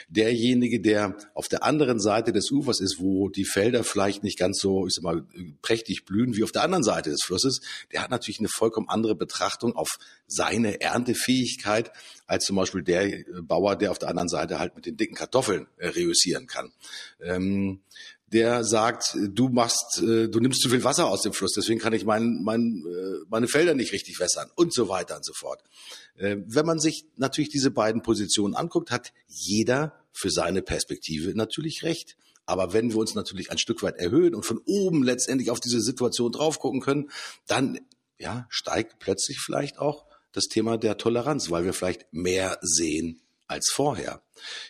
Derjenige, 0.08 0.80
der 0.80 1.16
auf 1.34 1.48
der 1.48 1.62
anderen 1.62 2.00
Seite 2.00 2.32
des 2.32 2.50
Ufers 2.50 2.80
ist, 2.80 2.98
wo 2.98 3.28
die 3.28 3.44
Felder 3.44 3.84
vielleicht 3.84 4.24
nicht 4.24 4.38
ganz 4.38 4.58
so, 4.58 4.86
ich 4.86 4.94
sag 4.94 5.04
mal, 5.04 5.24
prächtig 5.62 6.04
blühen 6.04 6.36
wie 6.36 6.42
auf 6.42 6.52
der 6.52 6.62
anderen 6.62 6.82
Seite 6.84 7.10
des 7.10 7.22
Flusses, 7.22 7.60
der 7.92 7.99
hat 8.02 8.10
natürlich 8.10 8.38
eine 8.38 8.48
vollkommen 8.48 8.88
andere 8.88 9.14
Betrachtung 9.14 9.74
auf 9.74 9.98
seine 10.26 10.80
Erntefähigkeit 10.80 11.92
als 12.26 12.44
zum 12.44 12.56
Beispiel 12.56 12.82
der 12.82 13.04
äh, 13.06 13.24
Bauer, 13.42 13.76
der 13.76 13.90
auf 13.90 13.98
der 13.98 14.08
anderen 14.08 14.28
Seite 14.28 14.58
halt 14.58 14.76
mit 14.76 14.86
den 14.86 14.96
dicken 14.96 15.14
Kartoffeln 15.14 15.66
äh, 15.78 15.88
reüssieren 15.88 16.46
kann. 16.46 16.72
Ähm, 17.20 17.80
der 18.32 18.62
sagt, 18.64 19.16
du 19.28 19.48
machst, 19.48 20.00
äh, 20.02 20.28
du 20.28 20.38
nimmst 20.38 20.60
zu 20.60 20.68
viel 20.68 20.84
Wasser 20.84 21.06
aus 21.06 21.22
dem 21.22 21.32
Fluss, 21.32 21.52
deswegen 21.56 21.80
kann 21.80 21.92
ich 21.92 22.04
mein, 22.04 22.40
mein, 22.42 22.84
äh, 22.86 23.24
meine 23.28 23.48
Felder 23.48 23.74
nicht 23.74 23.92
richtig 23.92 24.20
wässern 24.20 24.50
und 24.54 24.72
so 24.72 24.88
weiter 24.88 25.16
und 25.16 25.24
so 25.24 25.32
fort. 25.32 25.62
Äh, 26.16 26.36
wenn 26.46 26.66
man 26.66 26.78
sich 26.78 27.06
natürlich 27.16 27.50
diese 27.50 27.70
beiden 27.70 28.02
Positionen 28.02 28.54
anguckt, 28.54 28.90
hat 28.90 29.12
jeder 29.26 29.94
für 30.12 30.30
seine 30.30 30.62
Perspektive 30.62 31.34
natürlich 31.34 31.82
recht. 31.82 32.16
Aber 32.46 32.72
wenn 32.72 32.90
wir 32.90 32.96
uns 32.96 33.14
natürlich 33.14 33.50
ein 33.52 33.58
Stück 33.58 33.82
weit 33.82 33.96
erhöhen 33.96 34.34
und 34.34 34.44
von 34.44 34.60
oben 34.66 35.04
letztendlich 35.04 35.50
auf 35.50 35.60
diese 35.60 35.80
Situation 35.80 36.32
drauf 36.32 36.58
gucken 36.58 36.80
können, 36.80 37.10
dann 37.46 37.78
ja, 38.20 38.46
steigt 38.50 38.98
plötzlich 39.00 39.40
vielleicht 39.40 39.78
auch 39.78 40.06
das 40.32 40.44
Thema 40.44 40.76
der 40.76 40.96
Toleranz, 40.96 41.50
weil 41.50 41.64
wir 41.64 41.72
vielleicht 41.72 42.12
mehr 42.12 42.58
sehen 42.60 43.20
als 43.48 43.70
vorher. 43.70 44.22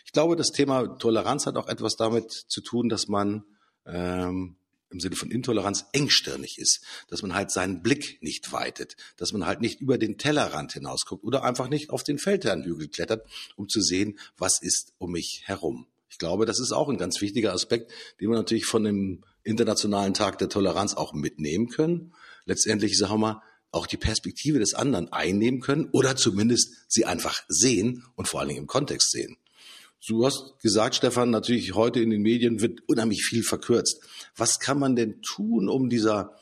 Ich 0.05 0.11
glaube, 0.11 0.35
das 0.35 0.51
Thema 0.51 0.97
Toleranz 0.97 1.45
hat 1.45 1.57
auch 1.57 1.67
etwas 1.67 1.95
damit 1.95 2.31
zu 2.31 2.61
tun, 2.61 2.89
dass 2.89 3.07
man 3.07 3.43
ähm, 3.85 4.55
im 4.89 4.99
Sinne 4.99 5.15
von 5.15 5.31
Intoleranz 5.31 5.85
engstirnig 5.93 6.57
ist, 6.57 6.81
dass 7.09 7.21
man 7.21 7.33
halt 7.33 7.51
seinen 7.51 7.81
Blick 7.81 8.21
nicht 8.21 8.51
weitet, 8.51 8.95
dass 9.17 9.31
man 9.33 9.45
halt 9.45 9.61
nicht 9.61 9.79
über 9.81 9.97
den 9.97 10.17
Tellerrand 10.17 10.73
hinausguckt 10.73 11.23
oder 11.23 11.43
einfach 11.43 11.69
nicht 11.69 11.89
auf 11.91 12.03
den 12.03 12.17
Feldherrnhügel 12.17 12.87
klettert, 12.87 13.25
um 13.55 13.69
zu 13.69 13.81
sehen, 13.81 14.17
was 14.37 14.61
ist 14.61 14.93
um 14.97 15.11
mich 15.11 15.43
herum. 15.45 15.87
Ich 16.09 16.17
glaube, 16.17 16.45
das 16.45 16.59
ist 16.59 16.71
auch 16.73 16.89
ein 16.89 16.97
ganz 16.97 17.21
wichtiger 17.21 17.53
Aspekt, 17.53 17.91
den 18.19 18.29
wir 18.29 18.37
natürlich 18.37 18.65
von 18.65 18.83
dem 18.83 19.23
Internationalen 19.43 20.13
Tag 20.13 20.37
der 20.39 20.49
Toleranz 20.49 20.93
auch 20.93 21.13
mitnehmen 21.13 21.69
können. 21.69 22.13
Letztendlich, 22.45 22.97
sagen 22.97 23.13
wir 23.13 23.17
mal, 23.17 23.41
auch 23.71 23.87
die 23.87 23.97
Perspektive 23.97 24.59
des 24.59 24.73
anderen 24.73 25.11
einnehmen 25.11 25.61
können 25.61 25.89
oder 25.91 26.15
zumindest 26.15 26.75
sie 26.87 27.05
einfach 27.05 27.43
sehen 27.47 28.03
und 28.15 28.27
vor 28.27 28.39
allen 28.39 28.49
Dingen 28.49 28.61
im 28.61 28.67
Kontext 28.67 29.11
sehen. 29.11 29.37
Du 30.07 30.25
hast 30.25 30.59
gesagt, 30.59 30.95
Stefan, 30.95 31.29
natürlich 31.29 31.75
heute 31.75 31.99
in 31.99 32.09
den 32.09 32.21
Medien 32.21 32.59
wird 32.59 32.81
unheimlich 32.87 33.23
viel 33.23 33.43
verkürzt. 33.43 34.01
Was 34.35 34.59
kann 34.59 34.79
man 34.79 34.95
denn 34.95 35.21
tun, 35.21 35.69
um 35.69 35.89
dieser 35.89 36.35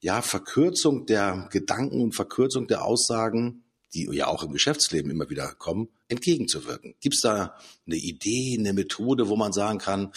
ja, 0.00 0.22
Verkürzung 0.22 1.04
der 1.06 1.48
Gedanken 1.50 2.00
und 2.00 2.14
Verkürzung 2.14 2.68
der 2.68 2.84
Aussagen, 2.84 3.64
die 3.92 4.08
ja 4.12 4.28
auch 4.28 4.44
im 4.44 4.52
Geschäftsleben 4.52 5.10
immer 5.10 5.28
wieder 5.28 5.52
kommen, 5.54 5.88
entgegenzuwirken? 6.08 6.94
Gibt 7.00 7.16
es 7.16 7.22
da 7.22 7.56
eine 7.86 7.96
Idee, 7.96 8.56
eine 8.56 8.72
Methode, 8.72 9.28
wo 9.28 9.36
man 9.36 9.52
sagen 9.52 9.78
kann, 9.78 10.12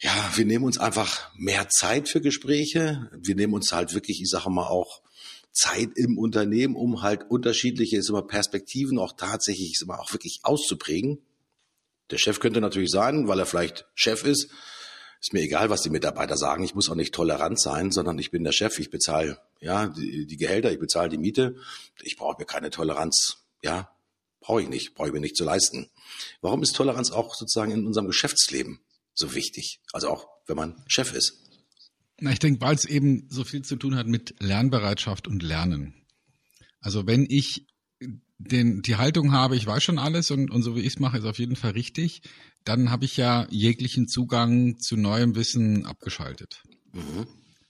ja, 0.00 0.32
wir 0.34 0.46
nehmen 0.46 0.64
uns 0.64 0.78
einfach 0.78 1.30
mehr 1.34 1.68
Zeit 1.68 2.08
für 2.08 2.22
Gespräche. 2.22 3.10
Wir 3.12 3.34
nehmen 3.34 3.52
uns 3.52 3.72
halt 3.72 3.94
wirklich, 3.94 4.20
ich 4.22 4.30
sage 4.30 4.50
mal 4.50 4.66
auch, 4.66 5.02
Zeit 5.52 5.90
im 5.96 6.16
Unternehmen, 6.16 6.74
um 6.74 7.02
halt 7.02 7.28
unterschiedliche 7.28 7.96
ist 7.96 8.08
immer 8.08 8.22
Perspektiven 8.22 8.98
auch 8.98 9.12
tatsächlich 9.12 9.72
ist 9.72 9.82
immer 9.82 10.00
auch 10.00 10.12
wirklich 10.12 10.40
auszuprägen. 10.42 11.18
Der 12.10 12.18
Chef 12.18 12.40
könnte 12.40 12.60
natürlich 12.60 12.90
sein, 12.90 13.28
weil 13.28 13.40
er 13.40 13.46
vielleicht 13.46 13.86
Chef 13.94 14.24
ist, 14.24 14.48
ist 15.20 15.32
mir 15.32 15.42
egal, 15.42 15.68
was 15.68 15.82
die 15.82 15.90
Mitarbeiter 15.90 16.36
sagen. 16.36 16.64
Ich 16.64 16.74
muss 16.74 16.88
auch 16.88 16.94
nicht 16.94 17.12
tolerant 17.12 17.60
sein, 17.60 17.90
sondern 17.90 18.18
ich 18.18 18.30
bin 18.30 18.42
der 18.42 18.52
Chef. 18.52 18.78
Ich 18.78 18.90
bezahle 18.90 19.38
ja 19.60 19.88
die, 19.88 20.24
die 20.24 20.36
Gehälter, 20.36 20.72
ich 20.72 20.78
bezahle 20.78 21.10
die 21.10 21.18
Miete. 21.18 21.56
Ich 22.02 22.16
brauche 22.16 22.38
mir 22.38 22.46
keine 22.46 22.70
Toleranz. 22.70 23.38
Ja, 23.62 23.90
brauche 24.40 24.62
ich 24.62 24.68
nicht, 24.68 24.94
brauche 24.94 25.08
ich 25.08 25.12
mir 25.12 25.20
nicht 25.20 25.36
zu 25.36 25.44
leisten. 25.44 25.90
Warum 26.40 26.62
ist 26.62 26.74
Toleranz 26.74 27.10
auch 27.10 27.34
sozusagen 27.34 27.72
in 27.72 27.86
unserem 27.86 28.06
Geschäftsleben 28.06 28.80
so 29.14 29.34
wichtig? 29.34 29.80
Also 29.92 30.08
auch, 30.08 30.26
wenn 30.46 30.56
man 30.56 30.82
Chef 30.86 31.12
ist. 31.12 31.50
Na, 32.20 32.32
ich 32.32 32.38
denke, 32.38 32.60
weil 32.60 32.74
es 32.74 32.84
eben 32.84 33.26
so 33.30 33.44
viel 33.44 33.62
zu 33.62 33.76
tun 33.76 33.96
hat 33.96 34.06
mit 34.06 34.34
Lernbereitschaft 34.40 35.26
und 35.26 35.42
Lernen. 35.42 35.94
Also 36.80 37.06
wenn 37.06 37.26
ich 37.28 37.66
den, 38.38 38.82
die 38.82 38.96
Haltung 38.96 39.32
habe, 39.32 39.56
ich 39.56 39.66
weiß 39.66 39.82
schon 39.82 39.98
alles 39.98 40.30
und, 40.30 40.50
und 40.50 40.62
so 40.62 40.74
wie 40.74 40.80
ich 40.80 40.94
es 40.94 40.98
mache, 40.98 41.18
ist 41.18 41.24
auf 41.24 41.38
jeden 41.38 41.56
Fall 41.56 41.72
richtig, 41.72 42.22
dann 42.64 42.90
habe 42.90 43.04
ich 43.04 43.16
ja 43.16 43.46
jeglichen 43.50 44.08
Zugang 44.08 44.78
zu 44.78 44.96
neuem 44.96 45.34
Wissen 45.34 45.84
abgeschaltet. 45.86 46.62
Mhm. 46.92 47.26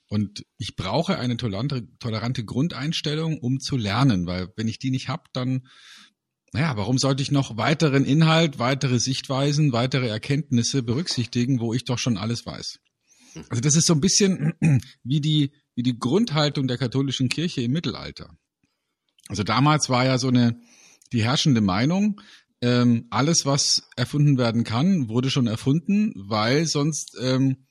Und 0.09 0.45
ich 0.59 0.75
brauche 0.75 1.19
eine 1.19 1.37
tolerante, 1.37 1.87
tolerante 1.99 2.45
Grundeinstellung, 2.45 3.39
um 3.39 3.61
zu 3.61 3.77
lernen, 3.77 4.27
weil 4.27 4.49
wenn 4.57 4.67
ich 4.67 4.79
die 4.79 4.91
nicht 4.91 5.09
habe, 5.09 5.25
dann, 5.33 5.69
naja, 6.53 6.77
warum 6.77 6.99
sollte 6.99 7.23
ich 7.23 7.31
noch 7.31 7.57
weiteren 7.57 8.05
Inhalt, 8.05 8.59
weitere 8.59 8.99
Sichtweisen, 8.99 9.73
weitere 9.73 10.09
Erkenntnisse 10.09 10.83
berücksichtigen, 10.83 11.61
wo 11.61 11.73
ich 11.75 11.85
doch 11.85 11.99
schon 11.99 12.17
alles 12.17 12.45
weiß? 12.45 12.81
Also 13.49 13.61
das 13.61 13.77
ist 13.77 13.87
so 13.87 13.95
ein 13.95 14.01
bisschen 14.01 14.55
wie 15.05 15.21
die, 15.21 15.53
wie 15.75 15.83
die 15.83 15.99
Grundhaltung 15.99 16.67
der 16.67 16.79
katholischen 16.79 17.29
Kirche 17.29 17.63
im 17.63 17.73
Mittelalter. 17.73 18.37
Also 19.29 19.45
damals 19.45 19.89
war 19.89 20.05
ja 20.05 20.19
so 20.19 20.29
eine, 20.29 20.61
die 21.13 21.23
herrschende 21.23 21.61
Meinung, 21.61 22.21
ähm, 22.63 23.07
alles, 23.11 23.47
was 23.47 23.89
erfunden 23.97 24.37
werden 24.37 24.65
kann, 24.65 25.09
wurde 25.09 25.31
schon 25.31 25.47
erfunden, 25.47 26.13
weil 26.17 26.67
sonst 26.67 27.17
ähm, 27.21 27.67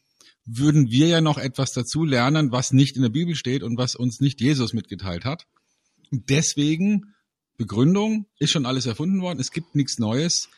würden 0.45 0.89
wir 0.89 1.07
ja 1.07 1.21
noch 1.21 1.37
etwas 1.37 1.73
dazu 1.73 2.05
lernen, 2.05 2.51
was 2.51 2.71
nicht 2.71 2.95
in 2.95 3.03
der 3.03 3.09
Bibel 3.09 3.35
steht 3.35 3.61
und 3.61 3.77
was 3.77 3.95
uns 3.95 4.19
nicht 4.19 4.41
Jesus 4.41 4.73
mitgeteilt 4.73 5.25
hat. 5.25 5.45
Und 6.11 6.29
deswegen, 6.29 7.13
Begründung, 7.59 8.25
ist 8.39 8.51
schon 8.51 8.65
alles 8.65 8.85
erfunden 8.85 9.21
worden, 9.21 9.39
es 9.39 9.51
gibt 9.51 9.75
nichts 9.75 9.99
Neues. 9.99 10.49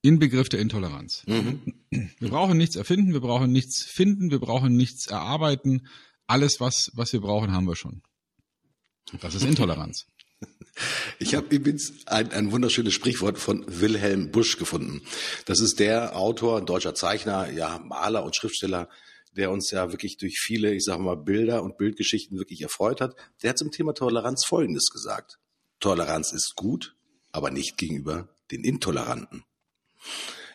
Inbegriff 0.00 0.48
der 0.48 0.58
Intoleranz. 0.60 1.22
Mhm. 1.26 1.60
Wir 1.90 2.30
brauchen 2.30 2.58
nichts 2.58 2.74
erfinden, 2.74 3.12
wir 3.12 3.20
brauchen 3.20 3.52
nichts 3.52 3.84
finden, 3.84 4.32
wir 4.32 4.40
brauchen 4.40 4.76
nichts 4.76 5.06
erarbeiten. 5.06 5.86
Alles, 6.26 6.58
was, 6.58 6.90
was 6.94 7.12
wir 7.12 7.20
brauchen, 7.20 7.52
haben 7.52 7.66
wir 7.66 7.76
schon. 7.76 8.02
Das 9.20 9.34
ist 9.36 9.44
Intoleranz. 9.44 10.06
Ich 11.18 11.34
habe 11.34 11.54
übrigens 11.54 12.06
ein, 12.06 12.32
ein 12.32 12.50
wunderschönes 12.50 12.94
Sprichwort 12.94 13.38
von 13.38 13.64
Wilhelm 13.68 14.30
Busch 14.30 14.56
gefunden. 14.56 15.02
Das 15.44 15.60
ist 15.60 15.78
der 15.78 16.16
Autor, 16.16 16.58
ein 16.58 16.66
deutscher 16.66 16.94
Zeichner, 16.94 17.52
ja, 17.52 17.78
Maler 17.78 18.24
und 18.24 18.34
Schriftsteller, 18.34 18.88
der 19.36 19.50
uns 19.50 19.70
ja 19.70 19.92
wirklich 19.92 20.16
durch 20.16 20.40
viele, 20.40 20.74
ich 20.74 20.82
sage 20.82 21.02
mal, 21.02 21.16
Bilder 21.16 21.62
und 21.62 21.76
Bildgeschichten 21.76 22.38
wirklich 22.38 22.62
erfreut 22.62 23.02
hat. 23.02 23.14
Der 23.42 23.50
hat 23.50 23.58
zum 23.58 23.70
Thema 23.70 23.92
Toleranz 23.92 24.46
Folgendes 24.46 24.88
gesagt. 24.90 25.38
Toleranz 25.82 26.32
ist 26.32 26.54
gut, 26.56 26.96
aber 27.32 27.50
nicht 27.50 27.76
gegenüber 27.76 28.28
den 28.50 28.64
Intoleranten. 28.64 29.44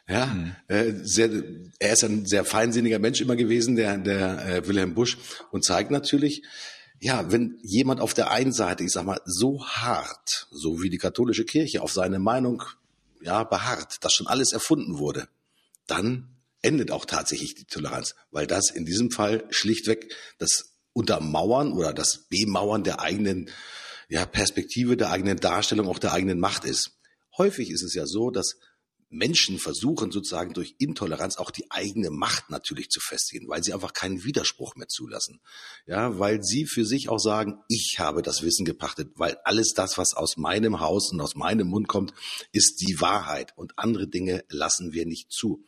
Ja, 0.07 0.27
mhm. 0.27 0.55
äh, 0.67 0.93
sehr, 1.03 1.29
er 1.79 1.93
ist 1.93 2.03
ein 2.03 2.25
sehr 2.25 2.45
feinsinniger 2.45 2.97
Mensch 2.97 3.19
immer 3.21 3.35
gewesen, 3.35 3.75
der, 3.75 3.97
der 3.97 4.47
äh, 4.47 4.67
Wilhelm 4.67 4.95
Busch, 4.95 5.17
und 5.51 5.65
zeigt 5.65 5.91
natürlich, 5.91 6.43
ja, 6.99 7.31
wenn 7.31 7.59
jemand 7.61 7.99
auf 7.99 8.13
der 8.13 8.31
einen 8.31 8.53
Seite, 8.53 8.83
ich 8.83 8.91
sag 8.91 9.05
mal, 9.05 9.21
so 9.25 9.63
hart, 9.65 10.47
so 10.49 10.81
wie 10.81 10.89
die 10.89 10.97
katholische 10.97 11.45
Kirche 11.45 11.81
auf 11.81 11.91
seine 11.91 12.19
Meinung 12.19 12.63
ja, 13.21 13.43
beharrt, 13.43 14.03
dass 14.03 14.13
schon 14.13 14.27
alles 14.27 14.53
erfunden 14.53 14.97
wurde, 14.97 15.27
dann 15.87 16.29
endet 16.61 16.89
auch 16.91 17.05
tatsächlich 17.05 17.55
die 17.55 17.65
Toleranz, 17.65 18.15
weil 18.31 18.47
das 18.47 18.71
in 18.71 18.85
diesem 18.85 19.11
Fall 19.11 19.45
schlichtweg 19.49 20.15
das 20.37 20.73
Untermauern 20.93 21.73
oder 21.73 21.93
das 21.93 22.27
Bemauern 22.29 22.83
der 22.83 23.01
eigenen 23.01 23.51
ja, 24.07 24.25
Perspektive, 24.25 24.97
der 24.97 25.11
eigenen 25.11 25.37
Darstellung, 25.37 25.87
auch 25.87 25.99
der 25.99 26.13
eigenen 26.13 26.39
Macht 26.39 26.65
ist. 26.65 26.97
Häufig 27.37 27.69
ist 27.69 27.83
es 27.83 27.93
ja 27.93 28.05
so, 28.05 28.31
dass 28.31 28.55
Menschen 29.09 29.57
versuchen 29.57 30.11
sozusagen 30.11 30.53
durch 30.53 30.75
Intoleranz 30.79 31.37
auch 31.37 31.51
die 31.51 31.69
eigene 31.71 32.09
Macht 32.09 32.49
natürlich 32.49 32.89
zu 32.89 32.99
festigen, 32.99 33.47
weil 33.47 33.63
sie 33.63 33.73
einfach 33.73 33.93
keinen 33.93 34.23
Widerspruch 34.25 34.75
mehr 34.75 34.87
zulassen. 34.87 35.39
Ja, 35.85 36.19
weil 36.19 36.43
sie 36.43 36.65
für 36.65 36.83
sich 36.83 37.07
auch 37.07 37.19
sagen, 37.19 37.59
ich 37.69 37.99
habe 37.99 38.21
das 38.21 38.43
Wissen 38.43 38.65
gepachtet, 38.65 39.11
weil 39.15 39.37
alles 39.45 39.73
das, 39.73 39.97
was 39.97 40.13
aus 40.13 40.35
meinem 40.35 40.81
Haus 40.81 41.11
und 41.11 41.21
aus 41.21 41.35
meinem 41.35 41.67
Mund 41.67 41.87
kommt, 41.87 42.13
ist 42.51 42.81
die 42.81 42.99
Wahrheit 42.99 43.53
und 43.55 43.77
andere 43.77 44.07
Dinge 44.07 44.43
lassen 44.49 44.91
wir 44.91 45.05
nicht 45.05 45.31
zu. 45.31 45.63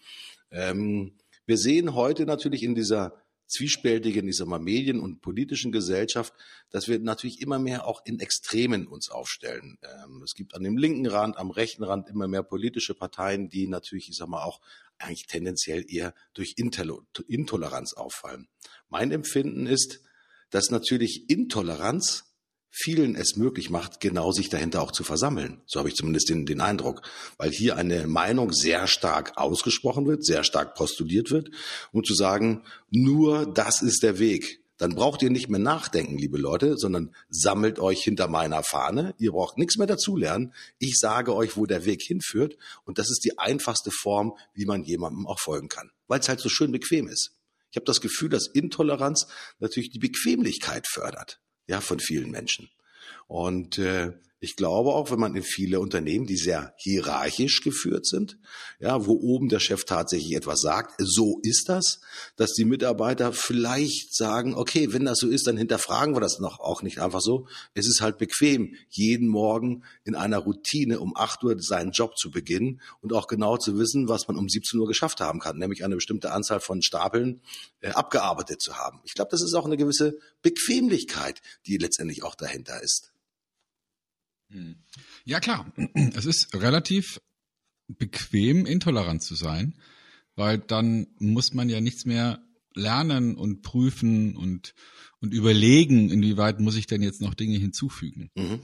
Ähm, 0.51 1.17
wir 1.45 1.57
sehen 1.57 1.95
heute 1.95 2.25
natürlich 2.25 2.63
in 2.63 2.75
dieser 2.75 3.13
zwiespältigen, 3.49 4.27
ich 4.27 4.37
sag 4.37 4.47
mal, 4.47 4.59
Medien- 4.59 4.99
und 4.99 5.21
politischen 5.21 5.71
Gesellschaft, 5.71 6.33
dass 6.69 6.87
wir 6.87 6.99
natürlich 6.99 7.41
immer 7.41 7.59
mehr 7.59 7.85
auch 7.85 8.05
in 8.05 8.19
Extremen 8.19 8.87
uns 8.87 9.09
aufstellen. 9.09 9.77
Ähm, 9.81 10.21
es 10.23 10.35
gibt 10.35 10.55
an 10.55 10.63
dem 10.63 10.77
linken 10.77 11.07
Rand, 11.07 11.37
am 11.37 11.51
rechten 11.51 11.83
Rand 11.83 12.09
immer 12.09 12.27
mehr 12.27 12.43
politische 12.43 12.93
Parteien, 12.93 13.49
die 13.49 13.67
natürlich, 13.67 14.09
ich 14.09 14.15
sag 14.15 14.29
mal, 14.29 14.43
auch 14.43 14.61
eigentlich 14.99 15.27
tendenziell 15.27 15.85
eher 15.87 16.13
durch 16.33 16.55
Intoleranz 16.57 17.93
auffallen. 17.93 18.47
Mein 18.87 19.11
Empfinden 19.11 19.65
ist, 19.65 20.01
dass 20.49 20.69
natürlich 20.71 21.29
Intoleranz 21.29 22.28
vielen 22.69 23.15
es 23.15 23.35
möglich 23.35 23.69
macht, 23.69 23.99
genau 23.99 24.31
sich 24.31 24.49
dahinter 24.49 24.81
auch 24.81 24.91
zu 24.91 25.03
versammeln. 25.03 25.61
So 25.65 25.79
habe 25.79 25.89
ich 25.89 25.95
zumindest 25.95 26.29
den, 26.29 26.45
den 26.45 26.61
Eindruck, 26.61 27.01
weil 27.37 27.51
hier 27.51 27.77
eine 27.77 28.07
Meinung 28.07 28.53
sehr 28.53 28.87
stark 28.87 29.37
ausgesprochen 29.37 30.05
wird, 30.07 30.25
sehr 30.25 30.43
stark 30.43 30.75
postuliert 30.75 31.31
wird 31.31 31.49
und 31.91 32.05
zu 32.05 32.13
sagen, 32.13 32.63
nur 32.89 33.45
das 33.51 33.81
ist 33.81 34.03
der 34.03 34.19
Weg. 34.19 34.63
Dann 34.77 34.95
braucht 34.95 35.21
ihr 35.21 35.29
nicht 35.29 35.49
mehr 35.49 35.59
nachdenken, 35.59 36.17
liebe 36.17 36.37
Leute, 36.37 36.77
sondern 36.77 37.13
sammelt 37.29 37.79
euch 37.79 38.01
hinter 38.01 38.29
meiner 38.29 38.63
Fahne. 38.63 39.13
Ihr 39.17 39.33
braucht 39.33 39.57
nichts 39.57 39.77
mehr 39.77 39.87
dazulernen. 39.87 40.53
Ich 40.77 40.97
sage 40.99 41.35
euch, 41.35 41.57
wo 41.57 41.65
der 41.65 41.83
Weg 41.83 42.01
hinführt. 42.01 42.55
Und 42.85 42.97
das 42.97 43.11
ist 43.11 43.25
die 43.25 43.37
einfachste 43.37 43.91
Form, 43.91 44.37
wie 44.53 44.65
man 44.65 44.85
jemandem 44.85 45.27
auch 45.27 45.39
folgen 45.39 45.67
kann, 45.67 45.91
weil 46.07 46.21
es 46.21 46.29
halt 46.29 46.39
so 46.39 46.47
schön 46.47 46.71
bequem 46.71 47.09
ist. 47.09 47.31
Ich 47.71 47.75
habe 47.75 47.85
das 47.85 47.99
Gefühl, 47.99 48.29
dass 48.29 48.47
Intoleranz 48.47 49.27
natürlich 49.59 49.89
die 49.89 49.99
Bequemlichkeit 49.99 50.87
fördert 50.87 51.41
ja, 51.69 51.81
von 51.81 51.99
vielen 51.99 52.31
Menschen. 52.31 52.67
Und 53.29 53.77
äh, 53.77 54.13
ich 54.41 54.55
glaube 54.55 54.93
auch, 54.93 55.11
wenn 55.11 55.19
man 55.19 55.35
in 55.35 55.43
viele 55.43 55.81
Unternehmen, 55.81 56.25
die 56.25 56.37
sehr 56.37 56.73
hierarchisch 56.77 57.61
geführt 57.61 58.07
sind, 58.07 58.39
ja, 58.79 59.05
wo 59.05 59.11
oben 59.11 59.49
der 59.49 59.59
Chef 59.59 59.83
tatsächlich 59.83 60.33
etwas 60.33 60.61
sagt, 60.61 60.95
so 60.97 61.39
ist 61.43 61.67
das, 61.67 61.99
dass 62.37 62.53
die 62.53 62.63
Mitarbeiter 62.63 63.33
vielleicht 63.33 64.15
sagen, 64.15 64.55
okay, 64.55 64.93
wenn 64.93 65.03
das 65.03 65.19
so 65.19 65.27
ist, 65.27 65.45
dann 65.45 65.57
hinterfragen 65.57 66.15
wir 66.15 66.21
das 66.21 66.39
noch 66.39 66.59
auch 66.59 66.81
nicht 66.83 66.99
einfach 67.01 67.19
so. 67.19 67.47
Es 67.73 67.85
ist 67.85 68.01
halt 68.01 68.17
bequem, 68.17 68.75
jeden 68.87 69.27
Morgen 69.27 69.83
in 70.05 70.15
einer 70.15 70.39
Routine 70.39 71.01
um 71.01 71.15
8 71.15 71.43
Uhr 71.43 71.61
seinen 71.61 71.91
Job 71.91 72.17
zu 72.17 72.31
beginnen 72.31 72.81
und 73.01 73.13
auch 73.13 73.27
genau 73.27 73.57
zu 73.57 73.77
wissen, 73.77 74.07
was 74.07 74.27
man 74.27 74.37
um 74.37 74.49
17 74.49 74.79
Uhr 74.79 74.87
geschafft 74.87 75.19
haben 75.19 75.39
kann, 75.39 75.57
nämlich 75.57 75.83
eine 75.83 75.95
bestimmte 75.95 76.31
Anzahl 76.31 76.61
von 76.61 76.81
Stapeln 76.81 77.41
äh, 77.81 77.89
abgearbeitet 77.89 78.61
zu 78.61 78.77
haben. 78.77 79.01
Ich 79.03 79.13
glaube, 79.13 79.31
das 79.31 79.43
ist 79.43 79.53
auch 79.53 79.65
eine 79.65 79.77
gewisse 79.77 80.17
Bequemlichkeit, 80.41 81.41
die 81.67 81.77
letztendlich 81.77 82.23
auch 82.23 82.35
dahinter 82.35 82.81
ist. 82.81 83.11
Hm. 84.49 84.75
Ja 85.25 85.39
klar, 85.39 85.71
es 86.15 86.25
ist 86.25 86.53
relativ 86.55 87.21
bequem, 87.87 88.65
intolerant 88.65 89.23
zu 89.23 89.35
sein, 89.35 89.75
weil 90.35 90.59
dann 90.59 91.07
muss 91.19 91.53
man 91.53 91.69
ja 91.69 91.81
nichts 91.81 92.05
mehr 92.05 92.43
lernen 92.75 93.35
und 93.35 93.61
prüfen 93.61 94.35
und, 94.35 94.73
und 95.19 95.33
überlegen, 95.33 96.09
inwieweit 96.09 96.59
muss 96.59 96.75
ich 96.75 96.87
denn 96.87 97.01
jetzt 97.01 97.21
noch 97.21 97.33
Dinge 97.33 97.57
hinzufügen. 97.57 98.29
Mhm. 98.35 98.61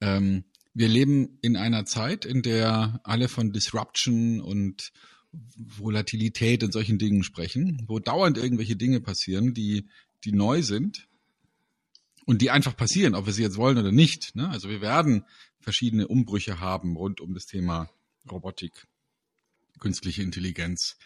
Ähm, 0.00 0.44
wir 0.72 0.88
leben 0.88 1.38
in 1.40 1.56
einer 1.56 1.84
Zeit, 1.84 2.24
in 2.24 2.42
der 2.42 3.00
alle 3.04 3.28
von 3.28 3.52
Disruption 3.52 4.40
und 4.40 4.92
Volatilität 5.56 6.64
und 6.64 6.72
solchen 6.72 6.98
Dingen 6.98 7.22
sprechen, 7.22 7.84
wo 7.86 7.98
dauernd 7.98 8.38
irgendwelche 8.38 8.76
Dinge 8.76 9.00
passieren, 9.00 9.54
die, 9.54 9.88
die 10.24 10.32
neu 10.32 10.62
sind 10.62 11.08
und 12.24 12.42
die 12.42 12.50
einfach 12.50 12.76
passieren, 12.76 13.14
ob 13.14 13.26
wir 13.26 13.32
sie 13.32 13.42
jetzt 13.42 13.56
wollen 13.56 13.78
oder 13.78 13.92
nicht. 13.92 14.34
Ne? 14.34 14.48
Also 14.48 14.68
wir 14.68 14.80
werden 14.80 15.24
verschiedene 15.60 16.08
Umbrüche 16.08 16.60
haben 16.60 16.96
rund 16.96 17.20
um 17.20 17.34
das 17.34 17.46
Thema 17.46 17.90
Robotik, 18.30 18.86
künstliche 19.78 20.22
Intelligenz 20.22 20.96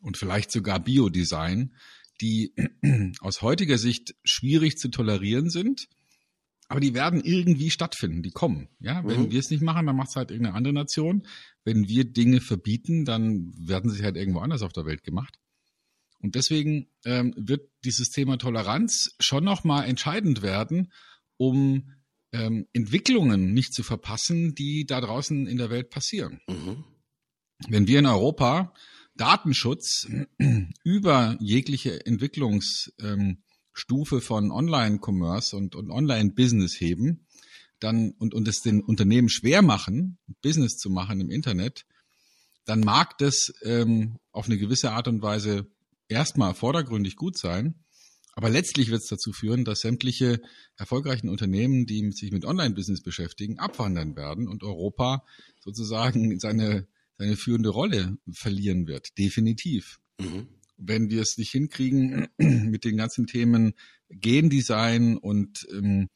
und 0.00 0.16
vielleicht 0.16 0.50
sogar 0.50 0.80
Biodesign, 0.80 1.74
die 2.20 2.54
aus 3.20 3.42
heutiger 3.42 3.78
Sicht 3.78 4.14
schwierig 4.24 4.78
zu 4.78 4.88
tolerieren 4.88 5.50
sind, 5.50 5.88
aber 6.68 6.80
die 6.80 6.94
werden 6.94 7.20
irgendwie 7.22 7.70
stattfinden, 7.70 8.22
die 8.22 8.30
kommen. 8.30 8.68
Ja, 8.80 9.04
wenn 9.04 9.24
mhm. 9.24 9.30
wir 9.30 9.40
es 9.40 9.50
nicht 9.50 9.62
machen, 9.62 9.86
dann 9.86 9.96
macht 9.96 10.08
es 10.08 10.16
halt 10.16 10.30
irgendeine 10.30 10.56
andere 10.56 10.72
Nation. 10.72 11.26
Wenn 11.64 11.86
wir 11.86 12.04
Dinge 12.04 12.40
verbieten, 12.40 13.04
dann 13.04 13.52
werden 13.58 13.90
sie 13.90 14.02
halt 14.02 14.16
irgendwo 14.16 14.40
anders 14.40 14.62
auf 14.62 14.72
der 14.72 14.86
Welt 14.86 15.02
gemacht. 15.02 15.38
Und 16.22 16.36
deswegen 16.36 16.86
ähm, 17.04 17.34
wird 17.36 17.68
dieses 17.84 18.10
Thema 18.10 18.38
Toleranz 18.38 19.14
schon 19.18 19.44
nochmal 19.44 19.88
entscheidend 19.88 20.42
werden, 20.42 20.92
um 21.36 21.90
ähm, 22.32 22.66
Entwicklungen 22.72 23.52
nicht 23.52 23.74
zu 23.74 23.82
verpassen, 23.82 24.54
die 24.54 24.86
da 24.86 25.00
draußen 25.00 25.46
in 25.46 25.58
der 25.58 25.70
Welt 25.70 25.90
passieren. 25.90 26.40
Mhm. 26.48 26.84
Wenn 27.68 27.86
wir 27.86 27.98
in 27.98 28.06
Europa 28.06 28.72
Datenschutz 29.16 30.08
über 30.84 31.36
jegliche 31.40 32.06
Entwicklungsstufe 32.06 34.16
ähm, 34.16 34.20
von 34.20 34.50
Online-Commerce 34.50 35.56
und, 35.56 35.74
und 35.74 35.90
Online-Business 35.90 36.80
heben, 36.80 37.26
dann 37.80 38.12
und, 38.12 38.32
und 38.32 38.48
es 38.48 38.60
den 38.60 38.80
Unternehmen 38.80 39.28
schwer 39.28 39.62
machen, 39.62 40.18
Business 40.40 40.76
zu 40.76 40.88
machen 40.88 41.20
im 41.20 41.30
Internet, 41.30 41.84
dann 42.64 42.80
mag 42.80 43.18
das 43.18 43.52
ähm, 43.62 44.18
auf 44.30 44.46
eine 44.46 44.56
gewisse 44.56 44.92
Art 44.92 45.08
und 45.08 45.20
Weise 45.20 45.66
erstmal 46.08 46.54
vordergründig 46.54 47.16
gut 47.16 47.38
sein, 47.38 47.82
aber 48.34 48.48
letztlich 48.48 48.90
wird 48.90 49.02
es 49.02 49.08
dazu 49.08 49.32
führen, 49.32 49.64
dass 49.64 49.80
sämtliche 49.80 50.40
erfolgreichen 50.76 51.28
Unternehmen, 51.28 51.86
die 51.86 52.10
sich 52.12 52.32
mit 52.32 52.44
Online-Business 52.44 53.02
beschäftigen, 53.02 53.58
abwandern 53.58 54.16
werden 54.16 54.48
und 54.48 54.62
Europa 54.62 55.24
sozusagen 55.60 56.38
seine, 56.40 56.88
seine 57.18 57.36
führende 57.36 57.68
Rolle 57.68 58.16
verlieren 58.32 58.86
wird. 58.86 59.18
Definitiv. 59.18 60.00
Mhm. 60.18 60.48
Wenn 60.78 61.10
wir 61.10 61.20
es 61.20 61.36
nicht 61.36 61.50
hinkriegen, 61.50 62.28
mit 62.38 62.84
den 62.84 62.96
ganzen 62.96 63.26
Themen 63.26 63.74
Gendesign 64.08 65.18
und 65.18 65.66
ähm, 65.70 66.08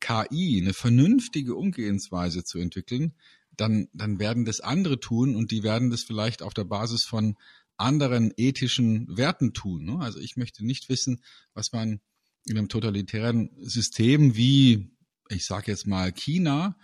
KI 0.00 0.60
eine 0.60 0.74
vernünftige 0.74 1.54
Umgehensweise 1.54 2.44
zu 2.44 2.58
entwickeln, 2.58 3.14
dann, 3.56 3.88
dann 3.92 4.18
werden 4.18 4.44
das 4.44 4.60
andere 4.60 5.00
tun 5.00 5.34
und 5.34 5.50
die 5.50 5.62
werden 5.62 5.90
das 5.90 6.02
vielleicht 6.02 6.42
auf 6.42 6.54
der 6.54 6.64
Basis 6.64 7.04
von 7.04 7.36
anderen 7.78 8.32
ethischen 8.36 9.16
Werten 9.16 9.52
tun. 9.52 9.84
Ne? 9.84 9.98
Also 10.00 10.18
ich 10.18 10.36
möchte 10.36 10.64
nicht 10.64 10.88
wissen, 10.88 11.22
was 11.54 11.72
man 11.72 12.00
in 12.46 12.58
einem 12.58 12.68
totalitären 12.68 13.50
System 13.60 14.36
wie, 14.36 14.90
ich 15.28 15.44
sage 15.44 15.70
jetzt 15.70 15.86
mal 15.86 16.12
China, 16.12 16.76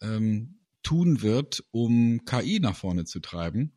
ähm, 0.00 0.60
tun 0.82 1.22
wird, 1.22 1.64
um 1.70 2.24
KI 2.24 2.58
nach 2.60 2.76
vorne 2.76 3.04
zu 3.04 3.20
treiben, 3.20 3.76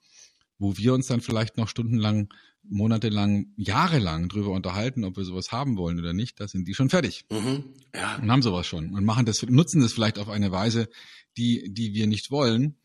wo 0.57 0.77
wir 0.77 0.93
uns 0.93 1.07
dann 1.07 1.21
vielleicht 1.21 1.57
noch 1.57 1.67
stundenlang, 1.67 2.33
monatelang, 2.63 3.47
jahrelang 3.57 4.29
drüber 4.29 4.51
unterhalten, 4.51 5.03
ob 5.03 5.17
wir 5.17 5.25
sowas 5.25 5.51
haben 5.51 5.75
wollen 5.75 5.99
oder 5.99 6.13
nicht. 6.13 6.39
Da 6.39 6.47
sind 6.47 6.67
die 6.67 6.73
schon 6.73 6.89
fertig 6.89 7.25
mhm, 7.29 7.65
ja. 7.93 8.17
und 8.17 8.31
haben 8.31 8.41
sowas 8.41 8.65
schon 8.65 8.93
und 8.93 9.03
machen 9.03 9.25
das, 9.25 9.43
nutzen 9.43 9.81
das 9.81 9.93
vielleicht 9.93 10.17
auf 10.17 10.29
eine 10.29 10.51
Weise, 10.51 10.87
die, 11.35 11.73
die 11.73 11.93
wir 11.93 12.07
nicht 12.07 12.31
wollen. 12.31 12.77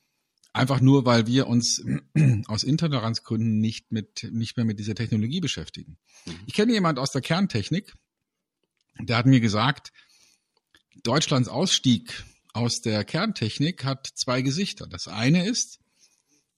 Einfach 0.59 0.81
nur, 0.81 1.05
weil 1.05 1.27
wir 1.27 1.47
uns 1.47 1.85
aus 2.47 2.65
Intoleranzgründen 2.65 3.61
nicht 3.61 3.93
mit, 3.93 4.29
nicht 4.33 4.57
mehr 4.57 4.67
mit 4.67 4.79
dieser 4.79 4.95
Technologie 4.95 5.41
beschäftigen. 5.41 5.99
Mhm. 6.27 6.41
Ich 6.47 6.55
kenne 6.55 6.73
jemand 6.73 6.99
aus 6.99 7.13
der 7.13 7.23
Kerntechnik, 7.23 7.95
der 9.01 9.17
hat 9.17 9.27
mir 9.27 9.41
gesagt, 9.41 9.93
Deutschlands 11.05 11.49
Ausstieg 11.49 12.25
aus 12.53 12.81
der 12.81 13.05
Kerntechnik 13.05 13.85
hat 13.85 14.07
zwei 14.07 14.43
Gesichter. 14.43 14.87
Das 14.87 15.07
eine 15.07 15.47
ist, 15.47 15.79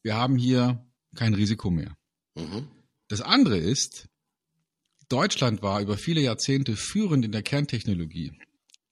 wir 0.02 0.16
haben 0.16 0.36
hier 0.36 0.86
kein 1.14 1.34
Risiko 1.34 1.70
mehr. 1.70 1.96
Mhm. 2.34 2.68
Das 3.08 3.20
andere 3.20 3.58
ist, 3.58 4.08
Deutschland 5.08 5.62
war 5.62 5.80
über 5.80 5.98
viele 5.98 6.20
Jahrzehnte 6.20 6.76
führend 6.76 7.24
in 7.24 7.32
der 7.32 7.42
Kerntechnologie. 7.42 8.32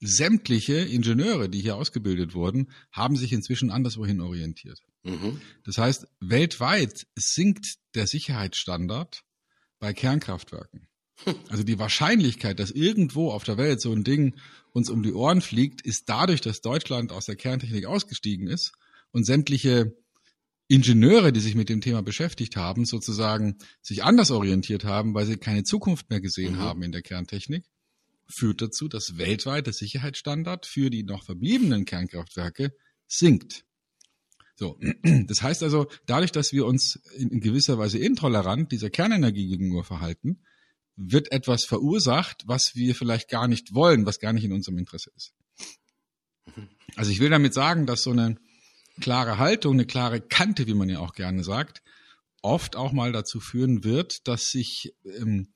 Sämtliche 0.01 0.75
Ingenieure, 0.75 1.49
die 1.49 1.61
hier 1.61 1.77
ausgebildet 1.77 2.33
wurden, 2.33 2.71
haben 2.91 3.15
sich 3.15 3.33
inzwischen 3.33 3.71
anderswohin 3.71 4.21
orientiert. 4.21 4.81
Mhm. 5.03 5.41
Das 5.63 5.77
heißt, 5.77 6.07
weltweit 6.19 7.07
sinkt 7.15 7.75
der 7.95 8.07
Sicherheitsstandard 8.07 9.23
bei 9.79 9.93
Kernkraftwerken. 9.93 10.87
Also 11.49 11.63
die 11.63 11.79
Wahrscheinlichkeit, 11.79 12.59
dass 12.59 12.71
irgendwo 12.71 13.31
auf 13.31 13.43
der 13.43 13.57
Welt 13.57 13.81
so 13.81 13.91
ein 13.91 14.05
Ding 14.05 14.37
uns 14.71 14.89
um 14.89 15.03
die 15.03 15.11
Ohren 15.11 15.41
fliegt, 15.41 15.81
ist 15.81 16.07
dadurch, 16.07 16.39
dass 16.39 16.61
Deutschland 16.61 17.11
aus 17.11 17.25
der 17.25 17.35
Kerntechnik 17.35 17.85
ausgestiegen 17.85 18.47
ist 18.47 18.71
und 19.11 19.25
sämtliche 19.25 19.97
Ingenieure, 20.69 21.33
die 21.33 21.39
sich 21.39 21.55
mit 21.55 21.67
dem 21.67 21.81
Thema 21.81 22.03
beschäftigt 22.03 22.55
haben, 22.55 22.85
sozusagen 22.85 23.57
sich 23.81 24.03
anders 24.03 24.29
orientiert 24.29 24.85
haben, 24.85 25.13
weil 25.15 25.25
sie 25.25 25.37
keine 25.37 25.63
Zukunft 25.63 26.09
mehr 26.09 26.21
gesehen 26.21 26.53
mhm. 26.53 26.59
haben 26.59 26.83
in 26.83 26.91
der 26.91 27.01
Kerntechnik, 27.01 27.65
führt 28.27 28.61
dazu, 28.61 28.87
dass 28.87 29.17
weltweit 29.17 29.65
der 29.65 29.73
Sicherheitsstandard 29.73 30.67
für 30.67 30.91
die 30.91 31.03
noch 31.03 31.23
verbliebenen 31.23 31.85
Kernkraftwerke 31.85 32.71
sinkt. 33.07 33.65
So, 34.59 34.77
das 35.03 35.41
heißt 35.41 35.63
also, 35.63 35.87
dadurch, 36.05 36.33
dass 36.33 36.51
wir 36.51 36.65
uns 36.65 36.99
in 37.15 37.39
gewisser 37.39 37.77
Weise 37.77 37.97
intolerant 37.97 38.73
dieser 38.73 38.89
Kernenergie 38.89 39.47
gegenüber 39.47 39.85
verhalten, 39.85 40.41
wird 40.97 41.31
etwas 41.31 41.63
verursacht, 41.63 42.43
was 42.45 42.75
wir 42.75 42.93
vielleicht 42.93 43.29
gar 43.29 43.47
nicht 43.47 43.73
wollen, 43.73 44.05
was 44.05 44.19
gar 44.19 44.33
nicht 44.33 44.43
in 44.43 44.51
unserem 44.51 44.77
Interesse 44.77 45.11
ist. 45.15 45.33
Also 46.97 47.09
ich 47.09 47.21
will 47.21 47.29
damit 47.29 47.53
sagen, 47.53 47.85
dass 47.85 48.03
so 48.03 48.11
eine 48.11 48.35
klare 48.99 49.37
Haltung, 49.37 49.75
eine 49.75 49.85
klare 49.85 50.19
Kante, 50.19 50.67
wie 50.67 50.73
man 50.73 50.89
ja 50.89 50.99
auch 50.99 51.13
gerne 51.13 51.45
sagt, 51.45 51.81
oft 52.41 52.75
auch 52.75 52.91
mal 52.91 53.13
dazu 53.13 53.39
führen 53.39 53.85
wird, 53.85 54.27
dass 54.27 54.51
sich 54.51 54.93
ähm, 55.05 55.53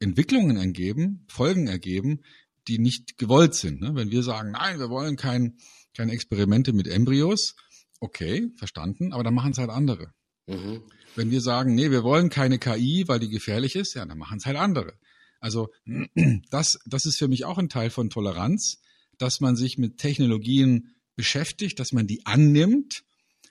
Entwicklungen 0.00 0.58
ergeben, 0.58 1.24
Folgen 1.28 1.66
ergeben, 1.66 2.20
die 2.66 2.78
nicht 2.78 3.16
gewollt 3.16 3.54
sind. 3.54 3.80
Ne? 3.80 3.94
Wenn 3.94 4.10
wir 4.10 4.22
sagen, 4.22 4.50
nein, 4.50 4.78
wir 4.78 4.90
wollen 4.90 5.16
kein, 5.16 5.56
keine 5.96 6.12
Experimente 6.12 6.74
mit 6.74 6.88
Embryos, 6.88 7.54
okay, 8.00 8.50
verstanden, 8.56 9.12
aber 9.12 9.24
dann 9.24 9.34
machen 9.34 9.52
es 9.52 9.58
halt 9.58 9.70
andere. 9.70 10.12
Mhm. 10.46 10.82
Wenn 11.14 11.30
wir 11.30 11.40
sagen, 11.40 11.74
nee, 11.74 11.90
wir 11.90 12.04
wollen 12.04 12.30
keine 12.30 12.58
KI, 12.58 13.04
weil 13.06 13.18
die 13.18 13.28
gefährlich 13.28 13.76
ist, 13.76 13.94
ja, 13.94 14.04
dann 14.04 14.18
machen 14.18 14.38
es 14.38 14.46
halt 14.46 14.56
andere. 14.56 14.94
Also 15.40 15.68
das, 16.50 16.78
das 16.86 17.06
ist 17.06 17.18
für 17.18 17.28
mich 17.28 17.44
auch 17.44 17.58
ein 17.58 17.68
Teil 17.68 17.90
von 17.90 18.10
Toleranz, 18.10 18.80
dass 19.18 19.40
man 19.40 19.56
sich 19.56 19.78
mit 19.78 19.98
Technologien 19.98 20.94
beschäftigt, 21.16 21.80
dass 21.80 21.92
man 21.92 22.06
die 22.06 22.24
annimmt, 22.24 23.04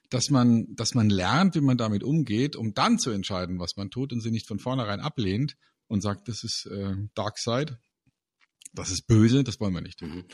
dass 0.10 0.30
man, 0.30 0.74
dass 0.76 0.96
man 0.96 1.10
lernt, 1.10 1.56
wie 1.56 1.62
man 1.62 1.78
damit 1.78 2.04
umgeht, 2.04 2.56
um 2.56 2.74
dann 2.74 2.98
zu 2.98 3.12
entscheiden, 3.12 3.60
was 3.60 3.76
man 3.76 3.90
tut 3.90 4.14
und 4.14 4.22
sie 4.22 4.32
nicht 4.32 4.48
von 4.48 4.60
vornherein 4.60 5.02
ablehnt 5.02 5.58
und 5.88 6.02
sagt, 6.02 6.30
das 6.30 6.44
ist 6.44 6.66
äh, 6.68 6.96
Dark 7.14 7.38
Side, 7.38 7.78
das 8.74 8.92
ist 8.92 9.08
böse, 9.08 9.44
das 9.44 9.60
wollen 9.60 9.74
wir 9.74 9.82
nicht. 9.82 10.02
Mhm. 10.02 10.26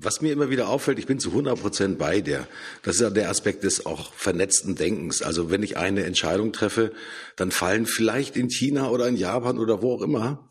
Was 0.00 0.20
mir 0.20 0.32
immer 0.32 0.50
wieder 0.50 0.68
auffällt, 0.68 0.98
ich 0.98 1.06
bin 1.06 1.18
zu 1.18 1.30
100 1.30 1.60
Prozent 1.60 1.98
bei 1.98 2.20
dir. 2.20 2.46
Das 2.82 2.96
ist 2.96 3.00
ja 3.00 3.10
der 3.10 3.30
Aspekt 3.30 3.64
des 3.64 3.84
auch 3.84 4.12
vernetzten 4.12 4.76
Denkens. 4.76 5.22
Also 5.22 5.50
wenn 5.50 5.62
ich 5.62 5.76
eine 5.76 6.04
Entscheidung 6.04 6.52
treffe, 6.52 6.92
dann 7.36 7.50
fallen 7.50 7.84
vielleicht 7.84 8.36
in 8.36 8.48
China 8.48 8.90
oder 8.90 9.08
in 9.08 9.16
Japan 9.16 9.58
oder 9.58 9.82
wo 9.82 9.94
auch 9.94 10.02
immer 10.02 10.48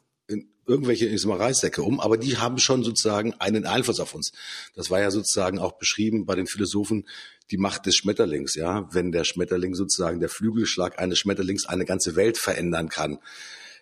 irgendwelche 0.67 1.05
ich 1.05 1.21
sag 1.21 1.29
mal, 1.29 1.37
Reissäcke 1.37 1.81
um, 1.81 1.99
aber 1.99 2.17
die 2.17 2.37
haben 2.37 2.57
schon 2.57 2.83
sozusagen 2.83 3.33
einen 3.39 3.65
Einfluss 3.65 3.99
auf 3.99 4.13
uns. 4.13 4.33
Das 4.75 4.91
war 4.91 4.99
ja 4.99 5.09
sozusagen 5.11 5.59
auch 5.59 5.77
beschrieben 5.77 6.25
bei 6.25 6.35
den 6.35 6.47
Philosophen, 6.47 7.07
die 7.49 7.57
Macht 7.57 7.85
des 7.85 7.95
Schmetterlings, 7.95 8.55
ja, 8.55 8.87
wenn 8.93 9.11
der 9.11 9.23
Schmetterling 9.23 9.73
sozusagen 9.73 10.19
der 10.19 10.29
Flügelschlag 10.29 10.99
eines 10.99 11.19
Schmetterlings 11.19 11.65
eine 11.65 11.85
ganze 11.85 12.15
Welt 12.15 12.37
verändern 12.37 12.89
kann. 12.89 13.19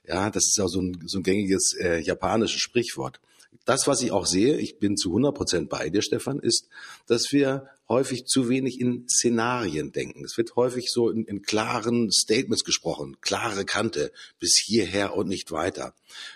Ja, 0.08 0.30
das 0.30 0.44
ist 0.46 0.58
ja 0.58 0.68
so 0.68 0.82
ein, 0.82 1.04
so 1.08 1.18
ein 1.18 1.24
gängiges 1.24 1.74
äh, 1.74 1.98
japanisches 2.00 2.62
Sprichwort 2.62 3.20
das, 3.66 3.88
was 3.88 4.02
ich 4.02 4.12
auch 4.12 4.26
sehe, 4.26 4.58
ich 4.58 4.80
bin 4.80 4.98
zu 4.98 5.10
100 5.10 5.36
Prozent 5.36 5.70
bei 5.70 5.90
dir, 5.90 6.02
Stefan, 6.02 6.40
ist, 6.40 6.68
dass 7.08 7.32
wir 7.32 7.70
häufig 7.88 8.26
zu 8.26 8.50
wenig 8.50 8.80
in 8.80 9.08
Szenarien 9.08 9.92
denken. 9.92 10.26
Es 10.26 10.38
wird 10.38 10.56
häufig 10.56 10.92
so 10.92 11.10
in, 11.10 11.26
in 11.26 11.42
klaren 11.42 12.12
Statements 12.12 12.64
gesprochen, 12.64 13.18
klare 13.22 13.66
Kante, 13.66 14.12
bis 14.40 14.62
hierher 14.64 15.16
und 15.16 15.28
nicht 15.28 15.52
weiter. 15.52 15.94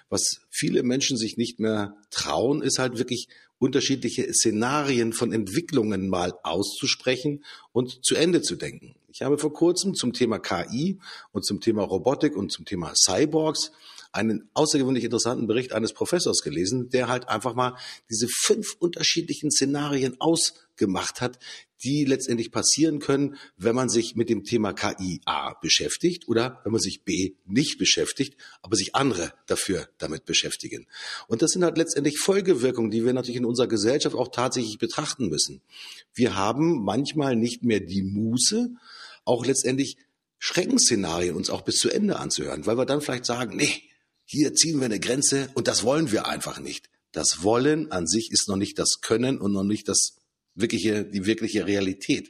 Was 0.09 0.41
viele 0.49 0.83
Menschen 0.83 1.17
sich 1.17 1.37
nicht 1.37 1.59
mehr 1.59 1.95
trauen, 2.11 2.61
ist 2.61 2.79
halt 2.79 2.97
wirklich 2.97 3.27
unterschiedliche 3.57 4.31
Szenarien 4.33 5.11
von 5.11 5.33
Entwicklungen 5.33 6.07
mal 6.07 6.33
auszusprechen 6.43 7.43
und 7.73 8.05
zu 8.05 8.15
Ende 8.15 8.41
zu 8.41 8.55
denken. 8.55 8.95
Ich 9.11 9.21
habe 9.21 9.37
vor 9.37 9.51
kurzem 9.51 9.95
zum 9.95 10.13
Thema 10.13 10.39
KI 10.39 10.99
und 11.31 11.43
zum 11.43 11.59
Thema 11.59 11.83
Robotik 11.83 12.37
und 12.37 12.51
zum 12.51 12.65
Thema 12.65 12.93
Cyborgs 12.95 13.71
einen 14.11 14.49
außergewöhnlich 14.53 15.03
interessanten 15.03 15.47
Bericht 15.47 15.73
eines 15.73 15.93
Professors 15.93 16.41
gelesen, 16.41 16.89
der 16.89 17.07
halt 17.07 17.29
einfach 17.29 17.53
mal 17.53 17.77
diese 18.09 18.27
fünf 18.27 18.75
unterschiedlichen 18.79 19.51
Szenarien 19.51 20.15
ausgemacht 20.19 21.21
hat, 21.21 21.37
die 21.83 22.05
letztendlich 22.05 22.51
passieren 22.51 22.99
können, 22.99 23.37
wenn 23.55 23.75
man 23.75 23.89
sich 23.89 24.15
mit 24.15 24.29
dem 24.29 24.43
Thema 24.43 24.73
KI 24.73 25.21
A 25.25 25.53
beschäftigt 25.53 26.27
oder 26.27 26.59
wenn 26.63 26.71
man 26.71 26.81
sich 26.81 27.03
B 27.03 27.35
nicht 27.45 27.77
beschäftigt, 27.77 28.35
aber 28.61 28.75
sich 28.75 28.95
andere 28.95 29.33
dafür 29.47 29.87
damit 29.97 30.25
beschäftigen. 30.25 30.87
Und 31.27 31.41
das 31.41 31.51
sind 31.51 31.63
halt 31.63 31.77
letztendlich 31.77 32.19
Folgewirkungen, 32.19 32.91
die 32.91 33.05
wir 33.05 33.13
natürlich 33.13 33.37
in 33.37 33.45
unserer 33.45 33.67
Gesellschaft 33.67 34.15
auch 34.15 34.29
tatsächlich 34.29 34.77
betrachten 34.77 35.29
müssen. 35.29 35.61
Wir 36.13 36.35
haben 36.35 36.83
manchmal 36.83 37.35
nicht 37.35 37.63
mehr 37.63 37.79
die 37.79 38.03
Muße, 38.03 38.71
auch 39.23 39.45
letztendlich 39.45 39.97
Schreckensszenarien 40.39 41.35
uns 41.35 41.49
auch 41.49 41.61
bis 41.61 41.75
zu 41.75 41.89
Ende 41.89 42.17
anzuhören, 42.17 42.65
weil 42.65 42.77
wir 42.77 42.85
dann 42.85 43.01
vielleicht 43.01 43.25
sagen, 43.25 43.55
nee, 43.55 43.88
hier 44.31 44.53
ziehen 44.53 44.77
wir 44.77 44.85
eine 44.85 44.99
Grenze 44.99 45.49
und 45.55 45.67
das 45.67 45.83
wollen 45.83 46.11
wir 46.11 46.27
einfach 46.27 46.59
nicht. 46.59 46.91
Das 47.11 47.41
Wollen 47.41 47.91
an 47.91 48.05
sich 48.05 48.29
ist 48.31 48.47
noch 48.47 48.57
nicht 48.57 48.77
das 48.77 49.01
Können 49.01 49.39
und 49.39 49.53
noch 49.53 49.63
nicht 49.63 49.89
das 49.89 50.17
wirkliche, 50.53 51.03
die 51.03 51.25
wirkliche 51.25 51.65
Realität. 51.65 52.29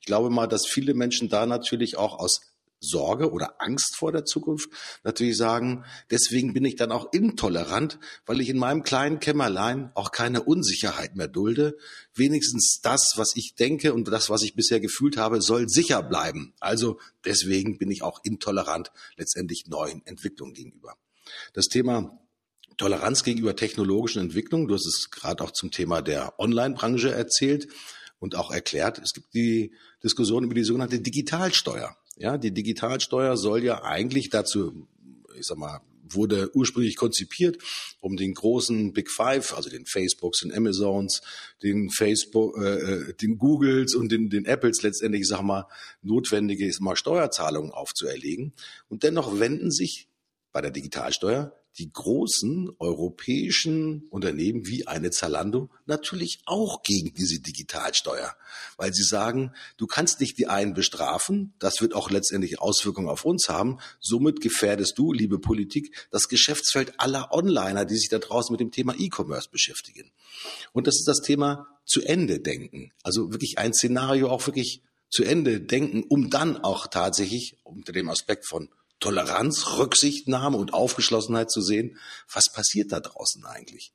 Ich 0.00 0.06
glaube 0.06 0.30
mal, 0.30 0.46
dass 0.46 0.66
viele 0.66 0.94
Menschen 0.94 1.28
da 1.28 1.44
natürlich 1.44 1.98
auch 1.98 2.18
aus 2.18 2.40
Sorge 2.80 3.30
oder 3.30 3.60
Angst 3.60 3.94
vor 3.98 4.10
der 4.10 4.24
Zukunft 4.24 4.70
natürlich 5.02 5.36
sagen, 5.36 5.84
deswegen 6.10 6.54
bin 6.54 6.64
ich 6.64 6.76
dann 6.76 6.92
auch 6.92 7.12
intolerant, 7.12 7.98
weil 8.24 8.40
ich 8.40 8.48
in 8.48 8.58
meinem 8.58 8.82
kleinen 8.82 9.20
Kämmerlein 9.20 9.90
auch 9.94 10.12
keine 10.12 10.44
Unsicherheit 10.44 11.14
mehr 11.14 11.28
dulde. 11.28 11.76
Wenigstens 12.14 12.80
das, 12.82 13.12
was 13.16 13.32
ich 13.36 13.54
denke 13.54 13.92
und 13.92 14.08
das, 14.08 14.30
was 14.30 14.42
ich 14.44 14.54
bisher 14.54 14.80
gefühlt 14.80 15.18
habe, 15.18 15.42
soll 15.42 15.68
sicher 15.68 16.02
bleiben. 16.02 16.54
Also 16.58 16.98
deswegen 17.26 17.76
bin 17.76 17.90
ich 17.90 18.02
auch 18.02 18.20
intolerant 18.24 18.92
letztendlich 19.16 19.66
neuen 19.66 20.00
Entwicklungen 20.06 20.54
gegenüber. 20.54 20.96
Das 21.52 21.66
Thema 21.66 22.18
Toleranz 22.76 23.22
gegenüber 23.22 23.56
technologischen 23.56 24.20
Entwicklungen, 24.20 24.68
du 24.68 24.74
hast 24.74 24.86
es 24.86 25.10
gerade 25.10 25.42
auch 25.44 25.52
zum 25.52 25.70
Thema 25.70 26.02
der 26.02 26.38
Online-Branche 26.38 27.12
erzählt 27.12 27.68
und 28.18 28.34
auch 28.34 28.50
erklärt, 28.50 28.98
es 28.98 29.12
gibt 29.12 29.34
die 29.34 29.72
Diskussion 30.02 30.44
über 30.44 30.54
die 30.54 30.64
sogenannte 30.64 31.00
Digitalsteuer. 31.00 31.96
Ja, 32.16 32.38
die 32.38 32.52
Digitalsteuer 32.52 33.36
soll 33.36 33.64
ja 33.64 33.82
eigentlich 33.82 34.30
dazu, 34.30 34.88
ich 35.38 35.46
sag 35.46 35.58
mal, 35.58 35.80
wurde 36.06 36.50
ursprünglich 36.54 36.96
konzipiert, 36.96 37.58
um 38.00 38.16
den 38.16 38.34
großen 38.34 38.92
Big 38.92 39.10
Five, 39.10 39.54
also 39.54 39.70
den 39.70 39.86
Facebooks, 39.86 40.40
den 40.40 40.52
Amazons, 40.52 41.22
den 41.62 41.90
Facebook, 41.90 42.56
äh, 42.58 42.76
äh 42.76 43.14
den 43.14 43.38
Googles 43.38 43.94
und 43.94 44.12
den, 44.12 44.28
den 44.30 44.44
Apples 44.44 44.82
letztendlich, 44.82 45.22
ich 45.22 45.28
sag 45.28 45.42
mal, 45.42 45.66
notwendige 46.02 46.66
ich 46.66 46.74
sag 46.74 46.82
mal, 46.82 46.96
Steuerzahlungen 46.96 47.72
aufzuerlegen. 47.72 48.52
Und 48.88 49.02
dennoch 49.02 49.38
wenden 49.40 49.70
sich 49.70 50.08
bei 50.54 50.62
der 50.62 50.70
Digitalsteuer 50.70 51.52
die 51.78 51.92
großen 51.92 52.70
europäischen 52.78 54.06
Unternehmen 54.08 54.66
wie 54.68 54.86
eine 54.86 55.10
Zalando 55.10 55.68
natürlich 55.86 56.38
auch 56.46 56.84
gegen 56.84 57.12
diese 57.14 57.40
Digitalsteuer, 57.40 58.36
weil 58.76 58.94
sie 58.94 59.02
sagen, 59.02 59.52
du 59.76 59.88
kannst 59.88 60.20
nicht 60.20 60.38
die 60.38 60.46
einen 60.46 60.72
bestrafen, 60.72 61.54
das 61.58 61.80
wird 61.80 61.92
auch 61.94 62.10
letztendlich 62.10 62.60
Auswirkungen 62.60 63.08
auf 63.08 63.24
uns 63.24 63.48
haben, 63.48 63.78
somit 63.98 64.40
gefährdest 64.40 64.96
du, 64.96 65.12
liebe 65.12 65.40
Politik, 65.40 65.92
das 66.12 66.28
Geschäftsfeld 66.28 67.00
aller 67.00 67.32
Onliner, 67.32 67.84
die 67.84 67.96
sich 67.96 68.08
da 68.08 68.20
draußen 68.20 68.52
mit 68.52 68.60
dem 68.60 68.70
Thema 68.70 68.94
E-Commerce 68.96 69.48
beschäftigen. 69.50 70.12
Und 70.72 70.86
das 70.86 70.94
ist 70.94 71.08
das 71.08 71.22
Thema 71.22 71.66
zu 71.84 72.02
Ende 72.02 72.38
denken, 72.38 72.92
also 73.02 73.32
wirklich 73.32 73.58
ein 73.58 73.74
Szenario 73.74 74.30
auch 74.30 74.46
wirklich 74.46 74.82
zu 75.10 75.24
Ende 75.24 75.60
denken, 75.60 76.04
um 76.08 76.30
dann 76.30 76.56
auch 76.56 76.86
tatsächlich 76.86 77.56
unter 77.64 77.92
dem 77.92 78.08
Aspekt 78.08 78.46
von 78.46 78.68
Toleranz, 79.00 79.78
Rücksichtnahme 79.78 80.56
und 80.56 80.72
Aufgeschlossenheit 80.72 81.50
zu 81.50 81.60
sehen, 81.60 81.98
was 82.32 82.52
passiert 82.52 82.92
da 82.92 83.00
draußen 83.00 83.44
eigentlich. 83.44 83.92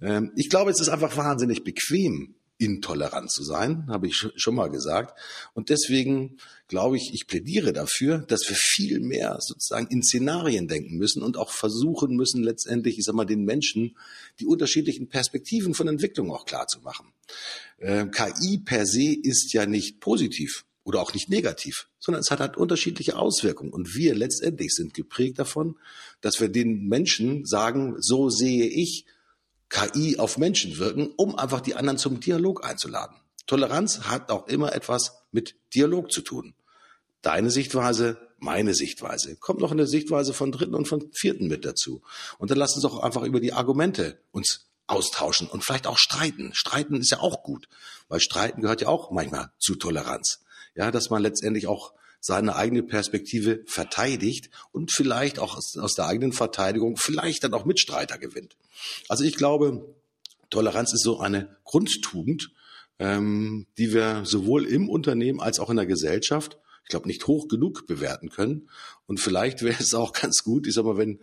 Ähm, 0.00 0.32
ich 0.36 0.50
glaube, 0.50 0.70
es 0.70 0.80
ist 0.80 0.88
einfach 0.88 1.16
wahnsinnig 1.16 1.64
bequem, 1.64 2.36
intolerant 2.58 3.30
zu 3.30 3.44
sein, 3.44 3.86
habe 3.88 4.06
ich 4.06 4.16
schon 4.36 4.54
mal 4.54 4.70
gesagt. 4.70 5.18
Und 5.52 5.68
deswegen 5.68 6.38
glaube 6.68 6.96
ich, 6.96 7.12
ich 7.12 7.26
plädiere 7.26 7.72
dafür, 7.72 8.18
dass 8.18 8.48
wir 8.48 8.56
viel 8.56 9.00
mehr 9.00 9.36
sozusagen 9.40 9.88
in 9.88 10.02
Szenarien 10.02 10.66
denken 10.66 10.96
müssen 10.96 11.22
und 11.22 11.36
auch 11.36 11.50
versuchen 11.50 12.16
müssen, 12.16 12.42
letztendlich, 12.42 12.98
ich 12.98 13.04
sag 13.04 13.14
mal, 13.14 13.26
den 13.26 13.44
Menschen 13.44 13.96
die 14.40 14.46
unterschiedlichen 14.46 15.08
Perspektiven 15.08 15.74
von 15.74 15.88
Entwicklung 15.88 16.30
auch 16.30 16.46
klar 16.46 16.66
zu 16.66 16.80
machen. 16.80 17.12
Ähm, 17.78 18.10
KI 18.10 18.58
per 18.64 18.86
se 18.86 19.14
ist 19.22 19.52
ja 19.52 19.66
nicht 19.66 20.00
positiv 20.00 20.65
oder 20.86 21.02
auch 21.02 21.14
nicht 21.14 21.28
negativ, 21.28 21.88
sondern 21.98 22.20
es 22.20 22.30
hat 22.30 22.38
halt 22.38 22.56
unterschiedliche 22.56 23.18
Auswirkungen. 23.18 23.72
Und 23.72 23.96
wir 23.96 24.14
letztendlich 24.14 24.72
sind 24.72 24.94
geprägt 24.94 25.40
davon, 25.40 25.76
dass 26.20 26.40
wir 26.40 26.48
den 26.48 26.86
Menschen 26.86 27.44
sagen, 27.44 27.96
so 27.98 28.30
sehe 28.30 28.66
ich 28.66 29.04
KI 29.68 30.16
auf 30.18 30.38
Menschen 30.38 30.78
wirken, 30.78 31.08
um 31.16 31.34
einfach 31.34 31.60
die 31.60 31.74
anderen 31.74 31.98
zum 31.98 32.20
Dialog 32.20 32.64
einzuladen. 32.64 33.16
Toleranz 33.48 34.02
hat 34.02 34.30
auch 34.30 34.46
immer 34.46 34.76
etwas 34.76 35.24
mit 35.32 35.56
Dialog 35.74 36.12
zu 36.12 36.22
tun. 36.22 36.54
Deine 37.20 37.50
Sichtweise, 37.50 38.18
meine 38.38 38.72
Sichtweise. 38.72 39.34
Kommt 39.34 39.60
noch 39.60 39.72
eine 39.72 39.88
Sichtweise 39.88 40.34
von 40.34 40.52
Dritten 40.52 40.76
und 40.76 40.86
von 40.86 41.10
Vierten 41.12 41.48
mit 41.48 41.64
dazu. 41.64 42.00
Und 42.38 42.52
dann 42.52 42.58
lass 42.58 42.74
uns 42.74 42.82
doch 42.82 43.00
einfach 43.00 43.24
über 43.24 43.40
die 43.40 43.52
Argumente 43.52 44.20
uns 44.30 44.68
austauschen 44.86 45.48
und 45.48 45.64
vielleicht 45.64 45.88
auch 45.88 45.98
streiten. 45.98 46.52
Streiten 46.54 46.94
ist 46.94 47.10
ja 47.10 47.18
auch 47.18 47.42
gut, 47.42 47.66
weil 48.06 48.20
Streiten 48.20 48.62
gehört 48.62 48.82
ja 48.82 48.86
auch 48.86 49.10
manchmal 49.10 49.50
zu 49.58 49.74
Toleranz 49.74 50.45
ja, 50.76 50.90
dass 50.90 51.10
man 51.10 51.22
letztendlich 51.22 51.66
auch 51.66 51.92
seine 52.20 52.56
eigene 52.56 52.82
Perspektive 52.82 53.60
verteidigt 53.66 54.50
und 54.72 54.92
vielleicht 54.92 55.38
auch 55.38 55.56
aus, 55.56 55.76
aus 55.76 55.94
der 55.94 56.06
eigenen 56.06 56.32
Verteidigung 56.32 56.96
vielleicht 56.96 57.44
dann 57.44 57.54
auch 57.54 57.64
Mitstreiter 57.64 58.18
gewinnt. 58.18 58.56
Also 59.08 59.24
ich 59.24 59.36
glaube, 59.36 59.94
Toleranz 60.50 60.92
ist 60.92 61.02
so 61.02 61.20
eine 61.20 61.56
Grundtugend, 61.64 62.50
ähm, 62.98 63.66
die 63.78 63.92
wir 63.92 64.24
sowohl 64.24 64.64
im 64.64 64.88
Unternehmen 64.88 65.40
als 65.40 65.60
auch 65.60 65.70
in 65.70 65.76
der 65.76 65.86
Gesellschaft, 65.86 66.58
ich 66.86 66.90
glaube, 66.90 67.08
nicht 67.08 67.26
hoch 67.26 67.48
genug 67.48 67.88
bewerten 67.88 68.30
können. 68.30 68.70
Und 69.06 69.18
vielleicht 69.18 69.62
wäre 69.62 69.82
es 69.82 69.92
auch 69.92 70.12
ganz 70.12 70.44
gut, 70.44 70.68
ich 70.68 70.74
sag 70.74 70.84
mal, 70.84 70.96
wenn 70.96 71.18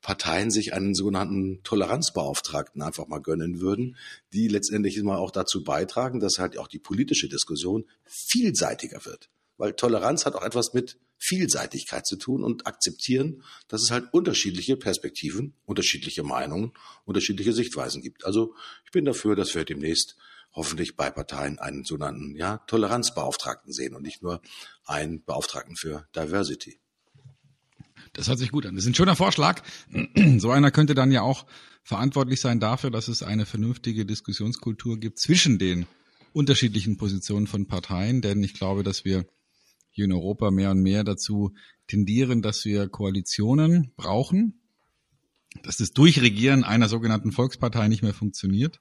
Parteien 0.00 0.52
sich 0.52 0.74
einen 0.74 0.94
sogenannten 0.94 1.60
Toleranzbeauftragten 1.64 2.80
einfach 2.82 3.08
mal 3.08 3.18
gönnen 3.18 3.60
würden, 3.60 3.96
die 4.32 4.46
letztendlich 4.46 5.02
mal 5.02 5.16
auch 5.16 5.32
dazu 5.32 5.64
beitragen, 5.64 6.20
dass 6.20 6.38
halt 6.38 6.56
auch 6.56 6.68
die 6.68 6.78
politische 6.78 7.28
Diskussion 7.28 7.84
vielseitiger 8.04 9.04
wird. 9.06 9.28
Weil 9.56 9.72
Toleranz 9.72 10.24
hat 10.24 10.36
auch 10.36 10.44
etwas 10.44 10.72
mit 10.72 11.00
Vielseitigkeit 11.16 12.06
zu 12.06 12.14
tun 12.14 12.44
und 12.44 12.68
akzeptieren, 12.68 13.42
dass 13.66 13.82
es 13.82 13.90
halt 13.90 14.12
unterschiedliche 14.12 14.76
Perspektiven, 14.76 15.54
unterschiedliche 15.64 16.22
Meinungen, 16.22 16.74
unterschiedliche 17.06 17.52
Sichtweisen 17.52 18.02
gibt. 18.02 18.24
Also 18.24 18.54
ich 18.84 18.92
bin 18.92 19.04
dafür, 19.04 19.34
dass 19.34 19.52
wir 19.56 19.64
demnächst 19.64 20.16
hoffentlich 20.58 20.96
bei 20.96 21.08
Parteien 21.08 21.60
einen 21.60 21.84
sogenannten 21.84 22.34
ja, 22.34 22.58
Toleranzbeauftragten 22.66 23.72
sehen 23.72 23.94
und 23.94 24.02
nicht 24.02 24.22
nur 24.22 24.42
einen 24.84 25.22
Beauftragten 25.22 25.76
für 25.76 26.08
Diversity 26.16 26.80
Das 28.12 28.28
hört 28.28 28.40
sich 28.40 28.50
gut 28.50 28.66
an. 28.66 28.74
Das 28.74 28.84
ist 28.84 28.90
ein 28.90 28.94
schöner 28.94 29.16
Vorschlag. 29.16 29.62
So 30.38 30.50
einer 30.50 30.72
könnte 30.72 30.94
dann 30.94 31.12
ja 31.12 31.22
auch 31.22 31.46
verantwortlich 31.84 32.40
sein 32.40 32.58
dafür, 32.58 32.90
dass 32.90 33.06
es 33.06 33.22
eine 33.22 33.46
vernünftige 33.46 34.04
Diskussionskultur 34.04 34.98
gibt 34.98 35.20
zwischen 35.20 35.60
den 35.60 35.86
unterschiedlichen 36.32 36.96
Positionen 36.96 37.46
von 37.46 37.68
Parteien. 37.68 38.20
Denn 38.20 38.42
ich 38.42 38.54
glaube, 38.54 38.82
dass 38.82 39.04
wir 39.04 39.26
hier 39.90 40.06
in 40.06 40.12
Europa 40.12 40.50
mehr 40.50 40.72
und 40.72 40.82
mehr 40.82 41.04
dazu 41.04 41.54
tendieren, 41.86 42.42
dass 42.42 42.64
wir 42.64 42.88
Koalitionen 42.88 43.92
brauchen, 43.96 44.60
dass 45.62 45.76
das 45.76 45.92
Durchregieren 45.92 46.64
einer 46.64 46.88
sogenannten 46.88 47.30
Volkspartei 47.30 47.86
nicht 47.86 48.02
mehr 48.02 48.12
funktioniert, 48.12 48.80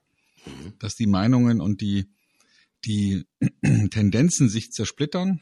dass 0.80 0.96
die 0.96 1.08
Meinungen 1.08 1.62
und 1.62 1.82
die, 1.82 2.06
die 2.86 3.26
Tendenzen 3.92 4.50
sich 4.50 4.72
zersplittern. 4.72 5.42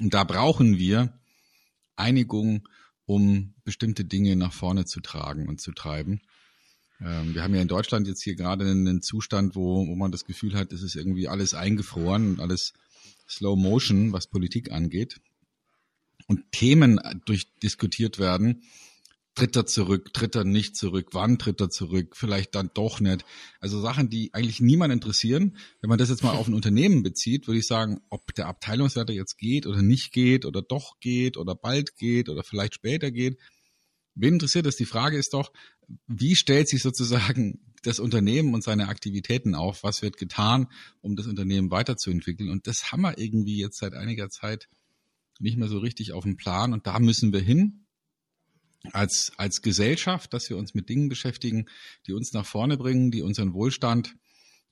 Und 0.00 0.14
da 0.14 0.24
brauchen 0.24 0.78
wir 0.78 1.18
Einigung, 1.96 2.68
um 3.04 3.54
bestimmte 3.64 4.04
Dinge 4.04 4.36
nach 4.36 4.52
vorne 4.52 4.84
zu 4.84 5.00
tragen 5.00 5.48
und 5.48 5.60
zu 5.60 5.72
treiben. 5.72 6.20
Ähm, 7.00 7.34
wir 7.34 7.42
haben 7.42 7.54
ja 7.54 7.62
in 7.62 7.68
Deutschland 7.68 8.06
jetzt 8.06 8.22
hier 8.22 8.36
gerade 8.36 8.70
einen 8.70 9.02
Zustand, 9.02 9.54
wo, 9.54 9.86
wo 9.86 9.94
man 9.94 10.12
das 10.12 10.24
Gefühl 10.24 10.54
hat, 10.54 10.72
es 10.72 10.82
ist 10.82 10.94
irgendwie 10.94 11.28
alles 11.28 11.54
eingefroren 11.54 12.30
und 12.30 12.40
alles 12.40 12.72
Slow 13.28 13.60
Motion, 13.60 14.12
was 14.12 14.26
Politik 14.26 14.70
angeht. 14.70 15.20
Und 16.26 16.52
Themen 16.52 17.00
durchdiskutiert 17.26 18.18
werden, 18.18 18.62
tritt 19.34 19.56
er 19.56 19.66
zurück, 19.66 20.12
tritt 20.12 20.34
er 20.34 20.44
nicht 20.44 20.76
zurück, 20.76 21.08
wann 21.12 21.38
tritt 21.38 21.60
er 21.60 21.70
zurück, 21.70 22.16
vielleicht 22.16 22.54
dann 22.54 22.70
doch 22.74 23.00
nicht. 23.00 23.24
Also 23.60 23.80
Sachen, 23.80 24.10
die 24.10 24.34
eigentlich 24.34 24.60
niemand 24.60 24.92
interessieren. 24.92 25.56
Wenn 25.80 25.88
man 25.88 25.98
das 25.98 26.10
jetzt 26.10 26.22
mal 26.22 26.36
auf 26.36 26.48
ein 26.48 26.54
Unternehmen 26.62 27.02
bezieht, 27.02 27.46
würde 27.46 27.58
ich 27.58 27.66
sagen, 27.66 28.00
ob 28.10 28.34
der 28.34 28.46
Abteilungsleiter 28.46 29.12
jetzt 29.12 29.38
geht 29.38 29.66
oder 29.66 29.82
nicht 29.82 30.12
geht 30.12 30.44
oder 30.44 30.60
doch 30.60 31.00
geht 31.00 31.36
oder 31.36 31.54
bald 31.54 31.96
geht 31.96 32.28
oder 32.28 32.42
vielleicht 32.42 32.74
später 32.74 33.10
geht. 33.10 33.38
Wen 34.14 34.34
interessiert 34.34 34.66
das? 34.66 34.76
Die 34.76 34.84
Frage 34.84 35.16
ist 35.16 35.32
doch, 35.32 35.52
wie 36.06 36.36
stellt 36.36 36.68
sich 36.68 36.82
sozusagen 36.82 37.60
das 37.82 37.98
Unternehmen 38.00 38.52
und 38.52 38.62
seine 38.62 38.88
Aktivitäten 38.88 39.54
auf? 39.54 39.82
Was 39.82 40.02
wird 40.02 40.18
getan, 40.18 40.68
um 41.00 41.16
das 41.16 41.26
Unternehmen 41.26 41.70
weiterzuentwickeln? 41.70 42.50
Und 42.50 42.66
das 42.66 42.92
haben 42.92 43.00
wir 43.00 43.16
irgendwie 43.16 43.58
jetzt 43.58 43.78
seit 43.78 43.94
einiger 43.94 44.28
Zeit 44.28 44.68
nicht 45.38 45.56
mehr 45.56 45.68
so 45.68 45.78
richtig 45.78 46.12
auf 46.12 46.24
dem 46.24 46.36
Plan. 46.36 46.74
Und 46.74 46.86
da 46.86 46.98
müssen 46.98 47.32
wir 47.32 47.40
hin 47.40 47.86
als, 48.92 49.32
als 49.36 49.62
Gesellschaft, 49.62 50.32
dass 50.32 50.50
wir 50.50 50.56
uns 50.56 50.74
mit 50.74 50.88
Dingen 50.88 51.08
beschäftigen, 51.08 51.66
die 52.06 52.12
uns 52.12 52.32
nach 52.32 52.46
vorne 52.46 52.76
bringen, 52.76 53.10
die 53.10 53.22
unseren 53.22 53.52
Wohlstand 53.54 54.14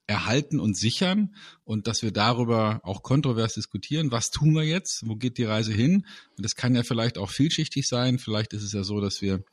erhalten 0.06 0.58
und 0.58 0.76
sichern 0.76 1.36
und 1.62 1.86
dass 1.86 2.02
wir 2.02 2.10
darüber 2.10 2.80
auch 2.82 3.04
kontrovers 3.04 3.54
diskutieren. 3.54 4.10
Was 4.10 4.30
tun 4.30 4.52
wir 4.54 4.64
jetzt? 4.64 5.06
Wo 5.06 5.14
geht 5.14 5.38
die 5.38 5.44
Reise 5.44 5.72
hin? 5.72 6.04
Und 6.36 6.44
das 6.44 6.56
kann 6.56 6.74
ja 6.74 6.82
vielleicht 6.82 7.16
auch 7.16 7.30
vielschichtig 7.30 7.86
sein. 7.86 8.18
Vielleicht 8.18 8.52
ist 8.52 8.64
es 8.64 8.72
ja 8.72 8.82
so, 8.82 9.00
dass 9.00 9.22
wir 9.22 9.44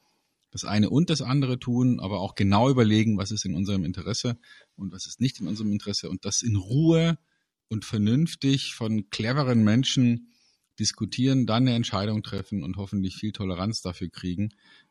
das 0.50 0.64
eine 0.64 0.90
und 0.90 1.12
das 1.12 1.22
andere 1.22 1.60
tun, 1.60 2.00
aber 2.00 2.20
auch 2.20 2.34
genau 2.34 2.70
überlegen, 2.70 3.18
was 3.18 3.30
ist 3.30 3.46
in 3.46 3.54
unserem 3.54 3.84
Interesse 3.84 4.40
und 4.76 4.92
was 4.92 5.06
ist 5.06 5.22
nicht 5.22 5.40
in 5.40 5.48
unserem 5.48 5.72
Interesse 5.72 6.10
und 6.10 6.26
das 6.26 6.42
in 6.42 6.56
Ruhe 6.56 7.20
und 7.68 7.86
vernünftig 7.86 8.74
von 8.74 9.10
cleveren 9.12 9.64
Menschen 9.64 10.32
diskutieren, 10.80 11.46
dann 11.46 11.68
eine 11.68 11.76
Entscheidung 11.76 12.24
treffen 12.24 12.64
und 12.64 12.78
hoffentlich 12.78 13.16
viel 13.16 13.32
Toleranz 13.32 13.82
dafür 13.82 14.10
kriegen, 14.10 14.50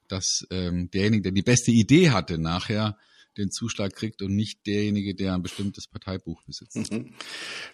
dass 0.08 0.46
ähm, 0.50 0.90
derjenige, 0.90 1.22
der 1.22 1.32
die 1.32 1.42
beste 1.42 1.70
Idee 1.70 2.10
hatte, 2.10 2.38
nachher 2.38 2.96
den 3.36 3.50
Zuschlag 3.50 3.94
kriegt 3.94 4.22
und 4.22 4.34
nicht 4.34 4.66
derjenige, 4.66 5.14
der 5.14 5.34
ein 5.34 5.42
bestimmtes 5.42 5.86
Parteibuch 5.86 6.42
besitzt. 6.44 6.92
Mhm. 6.92 7.12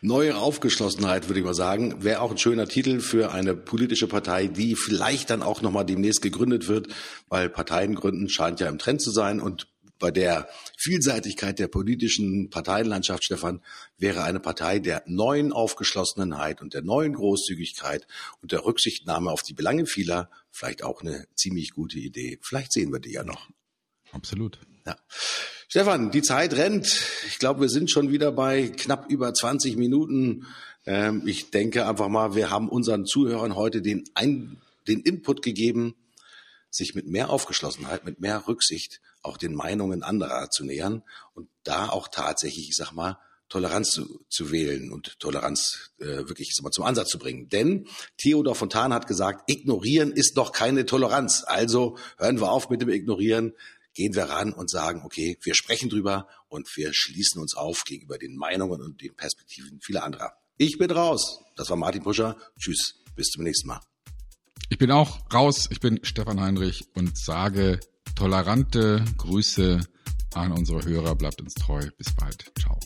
Neue 0.01 0.37
Aufgeschlossenheit, 0.37 1.29
würde 1.29 1.40
ich 1.40 1.46
mal 1.46 1.55
sagen, 1.55 2.03
wäre 2.03 2.20
auch 2.20 2.33
ein 2.33 2.38
schöner 2.38 2.66
Titel 2.66 3.01
für 3.01 3.33
eine 3.33 3.55
politische 3.55 4.09
Partei, 4.09 4.48
die 4.48 4.75
vielleicht 4.75 5.31
dann 5.31 5.42
auch 5.42 5.62
nochmal 5.62 5.87
demnächst 5.87 6.22
gegründet 6.22 6.68
wird, 6.68 6.88
weil 7.29 7.48
Parteien 7.48 7.94
gründen 7.94 8.29
scheint 8.29 8.61
ja 8.61 8.68
im 8.68 8.79
Trend 8.79 9.01
zu 9.01 9.11
sein 9.11 9.40
und 9.40 9.68
bei 10.02 10.10
der 10.10 10.48
Vielseitigkeit 10.76 11.60
der 11.60 11.68
politischen 11.68 12.50
Parteienlandschaft, 12.50 13.24
Stefan, 13.24 13.62
wäre 13.98 14.24
eine 14.24 14.40
Partei 14.40 14.80
der 14.80 15.04
neuen 15.06 15.52
Aufgeschlossenheit 15.52 16.60
und 16.60 16.74
der 16.74 16.82
neuen 16.82 17.14
Großzügigkeit 17.14 18.04
und 18.42 18.50
der 18.50 18.64
Rücksichtnahme 18.64 19.30
auf 19.30 19.42
die 19.42 19.54
Belange 19.54 19.86
vieler 19.86 20.28
vielleicht 20.50 20.82
auch 20.82 21.02
eine 21.02 21.28
ziemlich 21.36 21.70
gute 21.70 22.00
Idee. 22.00 22.40
Vielleicht 22.42 22.72
sehen 22.72 22.92
wir 22.92 22.98
die 22.98 23.12
ja 23.12 23.22
noch. 23.22 23.48
Absolut. 24.10 24.58
Ja. 24.84 24.96
Stefan, 25.68 26.10
die 26.10 26.22
Zeit 26.22 26.54
rennt. 26.54 27.00
Ich 27.28 27.38
glaube, 27.38 27.60
wir 27.60 27.68
sind 27.68 27.88
schon 27.88 28.10
wieder 28.10 28.32
bei 28.32 28.68
knapp 28.68 29.08
über 29.08 29.32
20 29.32 29.76
Minuten. 29.76 30.46
Ähm, 30.84 31.22
ich 31.26 31.50
denke 31.50 31.86
einfach 31.86 32.08
mal, 32.08 32.34
wir 32.34 32.50
haben 32.50 32.68
unseren 32.68 33.06
Zuhörern 33.06 33.54
heute 33.54 33.82
den, 33.82 34.02
Ein 34.14 34.60
den 34.88 34.98
Input 34.98 35.42
gegeben, 35.42 35.94
sich 36.74 36.94
mit 36.94 37.06
mehr 37.06 37.30
Aufgeschlossenheit, 37.30 38.04
mit 38.04 38.20
mehr 38.20 38.48
Rücksicht 38.48 39.00
auch 39.22 39.37
den 39.37 39.54
Meinungen 39.54 40.02
anderer 40.02 40.50
zu 40.50 40.64
nähern 40.64 41.02
und 41.35 41.48
da 41.62 41.88
auch 41.88 42.08
tatsächlich, 42.08 42.68
ich 42.68 42.76
sag 42.76 42.92
mal, 42.92 43.18
Toleranz 43.48 43.90
zu, 43.90 44.24
zu 44.30 44.50
wählen 44.50 44.90
und 44.90 45.20
Toleranz 45.20 45.90
äh, 45.98 46.06
wirklich 46.06 46.48
ich 46.48 46.54
sag 46.54 46.64
mal, 46.64 46.70
zum 46.70 46.85
Ansatz 46.85 47.11
zu 47.11 47.18
bringen. 47.18 47.50
Denn 47.50 47.87
Theodor 48.16 48.54
Fontan 48.54 48.94
hat 48.94 49.06
gesagt, 49.06 49.50
ignorieren 49.50 50.11
ist 50.11 50.38
doch 50.38 50.52
keine 50.52 50.87
Toleranz. 50.87 51.44
Also 51.46 51.98
hören 52.16 52.40
wir 52.40 52.50
auf 52.50 52.70
mit 52.70 52.80
dem 52.80 52.88
Ignorieren, 52.88 53.52
gehen 53.92 54.14
wir 54.14 54.24
ran 54.24 54.54
und 54.54 54.70
sagen, 54.70 55.02
okay, 55.04 55.37
wir 55.42 55.54
sprechen 55.54 55.90
drüber 55.90 56.28
und 56.48 56.74
wir 56.76 56.94
schließen 56.94 57.42
uns 57.42 57.54
auf 57.54 57.85
gegenüber 57.85 58.16
den 58.16 58.37
Meinungen 58.37 58.80
und 58.80 59.02
den 59.02 59.14
Perspektiven 59.14 59.80
vieler 59.82 60.04
anderer. 60.04 60.32
Ich 60.56 60.78
bin 60.78 60.90
raus. 60.90 61.40
Das 61.56 61.68
war 61.68 61.76
Martin 61.76 62.02
Puscher. 62.02 62.38
Tschüss. 62.58 62.94
Bis 63.14 63.28
zum 63.28 63.44
nächsten 63.44 63.68
Mal. 63.68 63.91
Ich 64.68 64.79
bin 64.79 64.90
auch 64.90 65.20
raus. 65.33 65.68
Ich 65.70 65.81
bin 65.81 66.01
Stefan 66.03 66.40
Heinrich 66.40 66.87
und 66.94 67.16
sage 67.16 67.81
tolerante 68.14 69.05
Grüße 69.18 69.81
an 70.35 70.53
unsere 70.53 70.85
Hörer. 70.85 71.14
Bleibt 71.14 71.40
uns 71.40 71.55
treu. 71.55 71.88
Bis 71.98 72.14
bald. 72.14 72.51
Ciao. 72.59 72.79